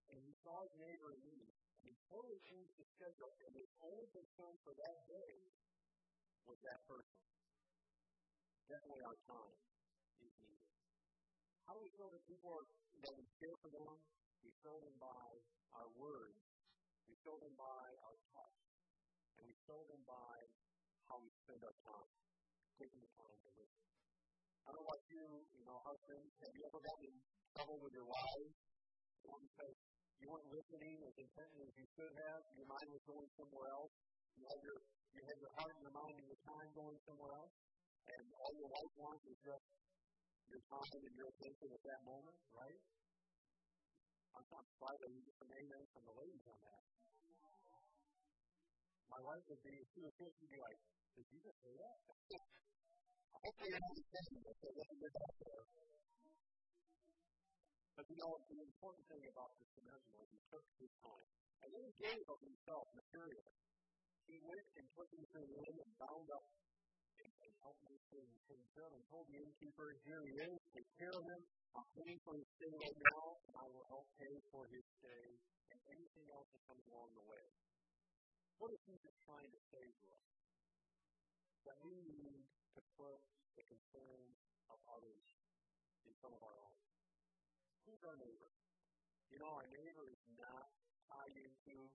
and 0.09 0.21
he 0.25 0.33
saw 0.41 0.57
his 0.65 0.73
neighbor 0.81 1.13
in 1.13 1.21
need, 1.21 1.53
and 1.53 1.85
he 1.85 1.93
totally 2.09 2.41
changed 2.49 2.73
his 2.81 2.89
schedule, 2.97 3.33
and 3.45 3.51
his 3.53 3.69
only 3.85 4.07
concern 4.09 4.53
for 4.65 4.73
that 4.73 4.97
day 5.05 5.33
was 6.49 6.57
that 6.65 6.79
person. 6.89 7.19
Definitely 8.65 9.03
our 9.05 9.17
time 9.29 9.53
is 10.25 10.33
needed. 10.33 10.58
How 11.69 11.77
do 11.77 11.85
we 11.85 11.93
show 12.01 12.09
that 12.09 12.25
people 12.25 12.49
are, 12.49 12.65
that 12.65 13.13
we 13.13 13.29
care 13.37 13.53
for 13.61 13.69
them? 13.69 13.93
We 14.41 14.49
show 14.65 14.73
them 14.81 14.97
by 14.97 15.29
our 15.77 15.85
words, 16.01 16.41
we 17.05 17.13
show 17.21 17.37
them 17.37 17.53
by 17.61 17.85
our 18.09 18.17
touch, 18.33 18.57
and 19.37 19.45
we 19.45 19.53
show 19.69 19.77
them 19.85 20.01
by 20.01 20.33
how 21.05 21.21
we 21.21 21.29
spend 21.45 21.61
our 21.61 21.77
time, 21.85 22.09
taking 22.81 22.97
the 22.97 23.11
time 23.13 23.37
to 23.45 23.49
listen. 23.53 23.85
I 24.65 24.73
don't 24.73 24.81
know 24.81 24.89
about 24.89 25.05
you, 25.13 25.45
you 25.61 25.65
know, 25.69 25.77
husbands, 25.85 26.33
have 26.41 26.53
you 26.57 26.65
ever 26.65 26.81
gotten 26.81 27.05
in 27.05 27.17
trouble 27.53 27.77
with 27.85 27.93
your 27.93 28.09
wives? 28.09 28.53
You 29.21 29.29
because 29.29 29.77
you 30.25 30.25
weren't 30.25 30.49
listening 30.49 30.97
as 31.05 31.13
intently 31.21 31.69
as 31.69 31.73
you 31.77 31.85
should 31.93 32.13
have. 32.17 32.39
Your 32.57 32.65
mind 32.65 32.89
was 32.89 33.03
going 33.05 33.29
somewhere 33.37 33.69
else. 33.77 33.93
You 34.33 34.41
had 34.49 34.57
your 34.65 34.79
you 35.13 35.21
had 35.21 35.37
your 35.37 35.53
heart 35.53 35.77
and 35.77 35.85
your 35.85 35.93
mind 35.93 36.17
and 36.17 36.25
your 36.33 36.41
time 36.49 36.69
going 36.73 36.97
somewhere 37.05 37.37
else. 37.37 37.53
And 38.09 38.25
all 38.41 38.53
your 38.57 38.73
wife 38.73 38.93
wants 38.97 39.21
is 39.29 39.37
just 39.45 39.65
your 40.49 40.63
time 40.65 40.91
and 40.97 41.15
your 41.15 41.29
attention 41.29 41.67
at 41.69 41.83
that 41.85 42.01
moment, 42.05 42.37
right? 42.57 42.81
I'm 44.33 44.47
not 44.49 44.63
surprised 44.65 45.01
that 45.05 45.11
you 45.13 45.21
get 45.21 45.35
some 45.37 45.51
amen 45.53 45.83
from 45.93 46.03
the 46.09 46.15
ladies 46.17 46.45
on 46.49 46.59
that. 46.65 46.83
My 49.09 49.21
wife 49.25 49.43
would 49.49 49.61
be, 49.65 49.73
she 49.73 49.99
would 50.05 50.15
think 50.21 50.33
be 50.37 50.57
like, 50.57 50.79
did 51.17 51.25
you 51.33 51.39
just 51.41 51.59
say 51.65 51.73
that? 51.73 51.97
Hopefully, 53.39 53.71
I'm 53.73 53.85
understanding 53.89 54.41
this, 54.45 54.57
so 54.59 54.67
let 54.69 54.87
me 54.89 54.95
get 54.99 55.13
out 55.15 55.35
there. 55.39 55.63
But 57.99 58.05
you 58.09 58.17
know, 58.19 58.31
the 58.47 58.59
important 58.63 59.03
thing 59.11 59.23
about 59.27 59.49
this 59.59 59.69
Samaritan 59.75 60.13
was 60.15 60.29
he 60.31 60.39
took 60.47 60.65
his 60.79 60.93
time. 61.03 61.27
And 61.59 61.69
then 61.75 61.83
he 61.83 61.93
gave 61.99 62.23
of 62.31 62.39
himself 62.39 62.85
materially. 62.95 63.55
He 64.23 64.35
went 64.39 64.67
and 64.79 64.85
took 64.95 65.09
him 65.11 65.23
to 65.25 65.39
the 65.43 65.57
inn 65.59 65.77
and 65.83 65.91
bound 65.99 66.27
up 66.31 66.45
and, 67.65 67.75
and 67.89 67.97
helped 68.15 68.39
him 68.47 68.61
to 68.75 68.81
him. 68.89 69.01
Told 69.09 69.25
the 69.27 69.37
innkeeper, 69.41 69.97
here 70.05 70.21
he 70.23 70.33
is, 70.39 70.53
take 70.71 70.89
care 70.95 71.13
of 71.13 71.23
him. 71.25 71.41
I'm 71.75 71.87
paying 71.97 72.19
for 72.23 72.33
his 72.37 72.47
stay 72.57 72.71
right 72.71 72.99
now, 73.13 73.25
and 73.49 73.55
I 73.57 73.67
will 73.69 73.85
help 73.89 74.05
pay 74.17 74.33
for 74.49 74.65
his 74.69 74.85
stay 75.01 75.25
and 75.69 75.77
anything 75.91 76.27
else 76.33 76.47
that 76.55 76.61
comes 76.65 76.83
along 76.89 77.13
the 77.13 77.25
way. 77.25 77.45
What 78.57 78.71
is 78.73 78.79
Jesus 78.87 79.13
trying 79.25 79.49
to 79.49 79.61
say 79.71 79.85
to 79.85 80.05
us? 80.13 80.27
That 81.67 81.77
we 81.83 81.93
need 81.93 82.43
to 82.75 82.81
put 82.97 83.19
the 83.59 83.63
concerns 83.67 84.35
of 84.71 84.77
others 84.89 85.25
in 86.07 86.13
front 86.23 86.33
of 86.35 86.41
our 86.41 86.57
own 86.63 86.79
who's 87.89 88.05
our 88.05 88.17
neighbor? 88.21 88.53
You 89.33 89.41
know, 89.41 89.49
our 89.49 89.65
neighbor 89.65 90.05
is 90.13 90.21
not 90.37 90.69
tied 91.09 91.35
into 91.41 91.89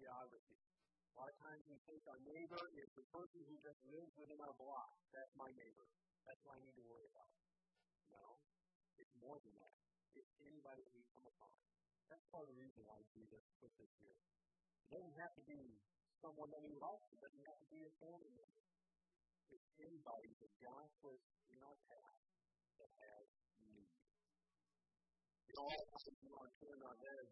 geography. 0.00 0.73
A 1.14 1.22
lot 1.22 1.30
of 1.30 1.38
times 1.46 1.62
we 1.70 1.78
think 1.86 2.02
our 2.10 2.18
neighbor 2.26 2.58
is 2.74 2.90
the 2.98 3.06
person 3.14 3.38
who 3.46 3.54
just 3.62 3.78
lives 3.86 4.10
within 4.18 4.42
our 4.42 4.50
block. 4.58 4.90
That's 5.14 5.30
my 5.38 5.46
neighbor. 5.54 5.86
That's 6.26 6.42
what 6.42 6.58
I 6.58 6.60
need 6.66 6.74
to 6.74 6.84
worry 6.90 7.06
about. 7.06 7.30
No, 8.10 8.42
it's 8.98 9.14
more 9.22 9.38
than 9.38 9.54
that. 9.62 9.78
It's 10.18 10.34
anybody 10.42 10.82
we 10.90 11.06
come 11.14 11.22
upon. 11.30 11.54
That's 12.10 12.26
part 12.34 12.50
of 12.50 12.50
the 12.50 12.58
reason 12.58 12.82
why 12.90 12.98
Jesus 13.14 13.42
put 13.62 13.70
this 13.78 13.94
here. 14.02 14.18
It 14.18 14.88
doesn't 14.90 15.14
have 15.22 15.30
to 15.38 15.44
be 15.46 15.78
someone 16.18 16.50
that 16.50 16.62
we 16.66 16.74
like. 16.82 17.02
It 17.14 17.22
doesn't 17.22 17.44
have 17.46 17.58
to 17.62 17.68
be 17.70 17.80
a 17.86 17.92
family 18.02 18.34
member. 18.34 18.62
It's 19.54 19.68
anybody 19.78 20.34
that 20.42 20.52
God 20.58 20.86
puts 20.98 21.26
in 21.46 21.62
our 21.62 21.78
path 21.86 22.18
that 22.82 22.90
has 22.90 23.26
you 25.54 25.62
know, 25.62 25.70
all 25.70 25.86
of 25.86 25.94
us 25.94 26.02
we 26.10 26.26
turn 26.58 26.82
our 26.82 26.98
heads 26.98 27.30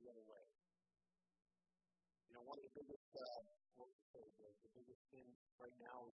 the 0.00 0.08
other 0.08 0.24
way. 0.24 0.44
You 2.28 2.32
know, 2.32 2.44
one 2.48 2.56
of 2.56 2.64
the 2.64 2.72
biggest, 2.80 2.97
say, 3.14 4.24
the, 4.36 4.70
biggest 4.76 5.02
things 5.10 5.34
right 5.58 5.74
now 5.80 6.12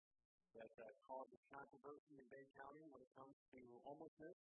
that 0.54 0.72
uh, 0.78 0.86
causes 1.10 1.42
controversy 1.50 2.16
in 2.22 2.26
Bay 2.30 2.46
County 2.54 2.86
when 2.94 3.02
it 3.02 3.12
comes 3.18 3.34
to 3.50 3.62
homelessness 3.82 4.38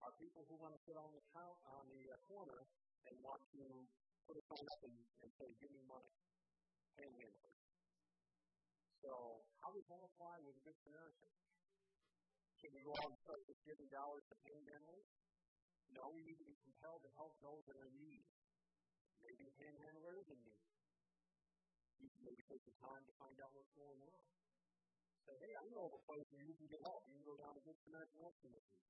are 0.00 0.12
people 0.22 0.46
who 0.46 0.56
want 0.62 0.72
to 0.72 0.80
sit 0.86 0.94
on 0.94 1.10
the 1.10 1.24
count 1.34 1.58
on 1.76 1.84
the 1.90 2.02
uh, 2.06 2.16
corner 2.30 2.62
and 3.10 3.14
want 3.26 3.42
to 3.52 3.64
put 4.24 4.38
a 4.38 4.42
sign 4.46 4.66
up 4.70 4.80
and, 4.86 4.96
and 5.26 5.30
say, 5.40 5.48
"Give 5.58 5.72
me 5.74 5.82
money, 5.88 6.14
panhandlers." 6.94 7.58
So, 9.02 9.12
how 9.62 9.70
does 9.74 9.86
that 9.90 10.02
apply 10.02 10.36
with 10.46 10.54
the 10.56 10.62
Good 10.62 10.78
Samaritan? 10.86 11.32
Can 12.62 12.70
we 12.70 12.82
go 12.86 12.94
out 13.02 13.10
and 13.12 13.18
start 13.26 13.40
just 13.50 13.62
giving 13.66 13.88
dollars 13.90 14.24
to 14.30 14.34
panhandlers? 14.46 15.08
No, 15.94 16.10
we 16.14 16.22
need 16.22 16.38
to 16.38 16.46
be 16.46 16.56
compelled 16.66 17.02
to 17.02 17.10
help 17.18 17.34
those 17.42 17.62
that 17.66 17.76
are 17.78 17.88
in 17.88 17.96
need. 17.98 18.26
Maybe 19.22 19.46
panhandler 19.58 20.22
in 20.26 20.38
need. 20.42 20.75
You 22.00 22.08
can 22.12 22.22
maybe 22.28 22.42
take 22.46 22.64
the 22.68 22.76
time 22.82 23.02
to 23.08 23.12
find 23.16 23.36
out 23.40 23.50
what's 23.56 23.72
going 23.72 24.00
on. 24.04 24.22
Say, 25.26 25.36
hey, 25.42 25.54
I 25.58 25.64
know 25.74 25.90
of 25.90 25.94
a 25.96 26.02
place 26.06 26.26
where 26.30 26.44
you 26.44 26.54
can 26.54 26.68
get 26.70 26.80
help. 26.86 27.02
You 27.08 27.18
can 27.18 27.26
go 27.26 27.36
down 27.40 27.52
to 27.56 27.62
Good 27.64 27.78
Samaritan 27.82 28.18
Rescue 28.20 28.50
Mission. 28.52 28.80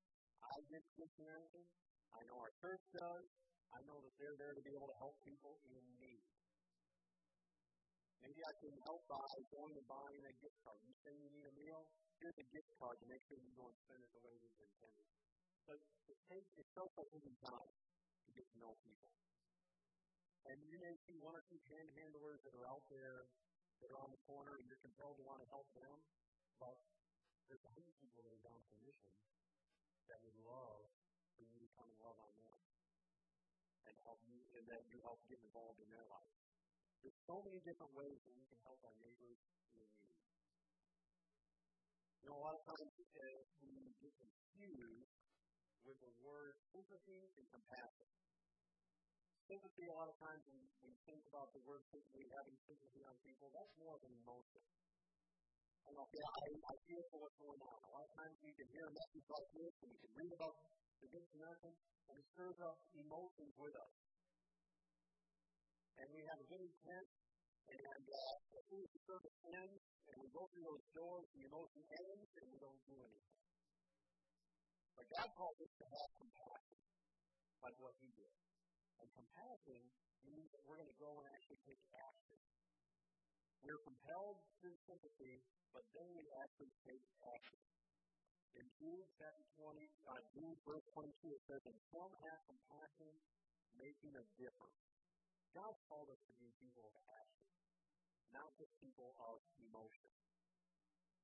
I 0.42 0.56
get 0.68 0.82
Good 0.98 1.10
Samaritan. 1.16 1.64
I 2.12 2.20
know 2.28 2.36
our 2.42 2.52
church 2.60 2.82
does. 2.92 3.26
I 3.72 3.80
know 3.88 3.98
that 3.98 4.14
they're 4.20 4.38
there 4.38 4.54
to 4.54 4.62
be 4.62 4.72
able 4.76 4.90
to 4.90 4.98
help 5.00 5.16
people 5.24 5.58
in 5.68 5.84
need. 6.00 6.24
Maybe 8.22 8.40
I 8.42 8.52
can 8.58 8.74
help 8.84 9.02
by 9.06 9.22
going 9.54 9.74
and 9.76 9.86
buying 9.86 10.24
a 10.26 10.34
gift 10.42 10.58
card. 10.66 10.80
You 10.82 10.94
say 11.04 11.12
you 11.14 11.30
need 11.30 11.46
a 11.46 11.54
meal? 11.54 11.82
Here's 12.18 12.38
a 12.42 12.46
gift 12.48 12.70
card 12.80 12.96
to 13.00 13.06
make 13.06 13.22
sure 13.28 13.38
you 13.38 13.52
go 13.54 13.68
and 13.68 13.76
spend 13.86 14.00
it 14.02 14.10
the 14.16 14.22
way 14.24 14.34
we 14.40 14.48
intended. 14.56 15.08
But 15.68 15.78
it 16.10 16.18
takes 16.30 16.50
it 16.56 16.66
still 16.74 16.90
takes 16.96 17.12
time 17.42 17.70
to 17.70 18.30
get 18.34 18.46
to 18.50 18.56
know 18.58 18.72
people. 18.82 19.10
And 20.46 20.62
you 20.70 20.78
may 20.78 20.94
see 21.10 21.18
one 21.18 21.34
or 21.34 21.42
two 21.50 21.58
panhandlers 21.66 22.38
that 22.46 22.54
are 22.54 22.68
out 22.70 22.86
there 22.86 23.26
that 23.82 23.90
are 23.90 23.98
on 23.98 24.14
the 24.14 24.22
corner 24.30 24.54
and 24.54 24.64
you're 24.70 24.78
compelled 24.78 25.18
to 25.18 25.24
want 25.26 25.42
to 25.42 25.48
help 25.50 25.66
them. 25.74 25.94
But 26.62 26.78
there's 27.50 27.66
a 27.66 27.72
hundred 27.74 27.94
people 27.98 28.22
that 28.22 28.30
are 28.30 28.44
down 28.46 28.60
for 28.70 28.78
mission 28.78 29.14
that 30.06 30.22
would 30.22 30.38
love 30.46 30.86
for 31.34 31.42
you 31.42 31.58
to 31.58 31.68
come 31.74 31.90
and 31.90 31.98
love 31.98 32.18
on 32.22 32.32
them 32.38 32.58
and 33.90 33.94
help 34.06 34.22
you 34.30 34.38
and 34.54 34.64
that 34.70 34.86
you 34.86 35.02
help 35.02 35.18
get 35.26 35.42
involved 35.42 35.82
in 35.82 35.90
their 35.90 36.06
life. 36.06 36.34
There's 37.02 37.18
so 37.26 37.42
many 37.42 37.58
different 37.66 37.92
ways 37.98 38.18
that 38.22 38.34
we 38.34 38.46
can 38.46 38.58
help 38.62 38.78
our 38.86 38.96
neighbors 39.02 39.38
in 39.74 39.86
need. 39.98 40.22
You 42.22 42.30
know, 42.30 42.38
a 42.38 42.42
lot 42.42 42.54
of 42.54 42.62
times 42.66 42.90
uh, 42.94 43.22
we 43.62 43.94
get 43.98 44.14
confused 44.18 45.10
with 45.86 45.98
the 46.02 46.10
word 46.22 46.54
sympathy 46.70 47.34
and 47.34 47.46
compassion. 47.50 48.25
Sympathy, 49.46 49.86
a 49.86 49.94
lot 49.94 50.10
of 50.10 50.18
times 50.18 50.42
when 50.50 50.58
we 50.58 50.90
think 51.06 51.22
about 51.30 51.54
the 51.54 51.62
word 51.62 51.78
sympathy, 51.94 52.26
having 52.34 52.58
sympathy 52.66 52.98
on 53.06 53.14
people, 53.22 53.46
that's 53.54 53.70
more 53.78 53.94
of 53.94 54.02
an 54.02 54.10
emotion. 54.26 54.62
And 55.86 55.94
okay, 56.02 56.18
I, 56.18 56.46
I 56.50 56.74
feel 56.82 57.02
for 57.14 57.22
what's 57.22 57.38
going 57.38 57.62
on. 57.62 57.78
A 57.78 57.90
lot 57.94 58.02
of 58.10 58.12
times 58.18 58.34
we 58.42 58.50
can 58.58 58.66
hear 58.74 58.90
a 58.90 58.90
message 58.90 59.26
like 59.30 59.48
this, 59.54 59.72
and 59.86 59.88
we 59.94 59.98
can 60.02 60.12
read 60.18 60.32
about 60.34 60.54
the 60.98 61.06
Good 61.14 61.26
Samaritan, 61.30 61.74
and 61.78 62.14
it 62.18 62.26
stirs 62.34 62.58
up 62.58 62.74
emotions 62.98 63.54
with 63.54 63.74
us. 63.78 63.94
And 66.02 66.06
we 66.10 66.26
have 66.26 66.38
a 66.42 66.46
good 66.50 66.62
intent, 66.66 67.06
and 67.70 68.02
uh, 68.02 68.58
as 68.58 68.64
soon 68.66 68.82
as 68.82 68.90
the 68.98 69.02
service 69.06 69.36
ends, 69.46 69.78
and 70.10 70.14
we 70.26 70.28
go 70.34 70.42
through 70.50 70.66
those 70.74 70.86
doors, 70.90 71.26
the 71.38 71.46
emotion 71.46 71.82
ends, 71.86 72.28
and 72.34 72.46
we 72.50 72.58
don't 72.58 72.82
do 72.82 72.98
anything. 72.98 73.38
But 74.98 75.06
God 75.06 75.28
calls 75.38 75.58
us 75.62 75.70
to 75.70 75.84
have 75.86 76.10
compassion, 76.18 76.78
like 77.62 77.76
what 77.78 77.94
He 78.02 78.10
did. 78.10 78.45
And 79.00 79.08
compassion 79.12 79.80
means 80.24 80.48
that 80.52 80.62
we're 80.64 80.80
going 80.80 80.90
to 80.90 81.02
go 81.02 81.12
and 81.20 81.26
actually 81.36 81.60
take 81.68 81.80
action. 81.96 82.40
We're 83.64 83.82
compelled 83.82 84.38
through 84.62 84.76
sympathy, 84.86 85.42
but 85.74 85.82
then 85.92 86.08
we 86.14 86.24
actually 86.40 86.72
take 86.86 87.02
action. 87.26 87.60
In 88.56 88.64
Jude 88.80 89.04
chapter 89.20 89.44
20, 89.58 89.84
uh, 90.08 90.22
Jude 90.32 90.58
verse 90.64 90.86
22, 90.96 91.12
it 91.28 91.42
says, 91.44 91.60
And 91.66 91.76
some 91.92 92.12
have 92.24 92.40
compassion, 92.48 93.12
making 93.76 94.16
a 94.16 94.24
difference. 94.40 94.80
God 95.52 95.76
called 95.88 96.08
us 96.08 96.20
to 96.28 96.32
be 96.40 96.48
people 96.60 96.84
of 96.88 96.94
action, 97.16 97.48
not 98.32 98.48
just 98.56 98.72
people 98.80 99.12
of 99.28 99.40
emotion. 99.60 100.08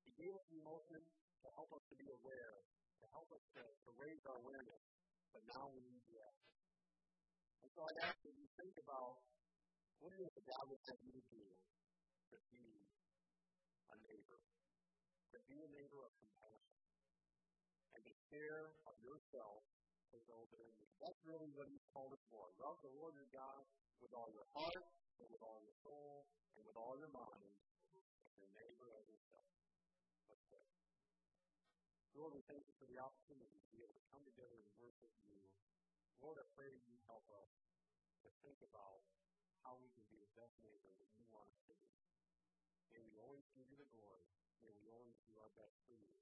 He 0.04 0.12
gave 0.18 0.32
us 0.32 0.46
emotion 0.52 1.00
to 1.00 1.48
help 1.56 1.70
us 1.72 1.84
to 1.88 1.96
be 1.96 2.08
aware, 2.20 2.54
to 3.00 3.06
help 3.12 3.28
us 3.32 3.44
to, 3.56 3.62
to 3.64 3.90
raise 3.96 4.22
our 4.28 4.36
awareness, 4.40 4.82
but 5.32 5.42
now 5.48 5.68
we 5.72 5.80
need 5.84 6.04
the 6.08 6.18
action. 6.20 6.52
Ask 8.00 8.24
that 8.24 8.32
you 8.32 8.48
think 8.56 8.72
about 8.80 9.20
what 10.00 10.16
is 10.16 10.24
it 10.24 10.44
God 10.48 10.64
would 10.72 10.80
have 10.88 11.00
you 11.04 11.20
do 11.28 11.44
to 12.32 12.36
be 12.48 12.88
a 13.92 13.96
neighbor, 14.08 14.40
to 15.36 15.38
be 15.44 15.60
a 15.60 15.68
neighbor 15.68 16.00
of 16.00 16.12
compassion, 16.16 16.80
and 17.92 18.00
to 18.00 18.12
care 18.32 18.72
of 18.88 18.94
yourself 19.04 19.60
for 20.08 20.24
those 20.24 20.48
that 20.48 20.58
are 20.64 20.70
in 20.72 20.76
need. 20.80 20.96
That's 21.04 21.20
really 21.28 21.52
what 21.52 21.68
He's 21.68 21.84
called 21.92 22.16
us 22.16 22.24
for. 22.32 22.48
Love 22.56 22.80
the 22.80 22.92
Lord 22.96 23.12
your 23.12 23.28
God 23.28 23.60
with 24.00 24.16
all 24.16 24.32
your 24.32 24.48
heart, 24.56 24.84
and 25.20 25.28
with 25.28 25.44
all 25.44 25.60
your 25.60 25.76
soul, 25.84 26.24
and 26.56 26.64
with 26.64 26.76
all 26.80 26.96
your 26.96 27.12
mind, 27.12 27.52
and 27.92 28.04
your 28.40 28.50
neighbor 28.56 28.88
as 28.96 29.04
yourself. 29.04 29.48
Let's 30.32 30.42
pray. 30.48 30.64
Lord, 32.16 32.32
we 32.40 32.42
thank 32.48 32.64
you 32.64 32.74
for 32.80 32.88
the 32.88 32.96
opportunity 32.96 33.60
to 33.60 33.68
be 33.68 33.84
able 33.84 33.94
to 33.94 34.04
come 34.08 34.24
together 34.24 34.56
and 34.56 34.72
worship 34.80 35.12
you 35.28 35.44
Lord, 36.22 36.38
I 36.38 36.46
pray 36.54 36.70
that 36.70 36.84
you 36.86 36.94
help 37.10 37.26
us 37.34 37.50
to 38.22 38.30
think 38.42 38.62
about 38.62 39.02
how 39.66 39.78
we 39.78 39.90
can 39.94 40.06
be 40.10 40.18
the 40.18 40.30
best 40.38 40.54
neighbor 40.62 40.90
that 40.98 41.10
you 41.18 41.26
want 41.30 41.50
us 41.50 41.58
to 41.70 41.74
be. 41.78 41.90
May 42.90 43.02
we 43.02 43.18
always 43.18 43.46
give 43.54 43.66
you 43.66 43.78
the 43.78 43.88
glory. 43.90 44.26
May 44.62 44.70
we 44.74 44.86
always 44.90 45.18
do 45.26 45.34
our 45.42 45.50
best 45.58 45.78
for 45.86 45.94
you. 45.94 46.12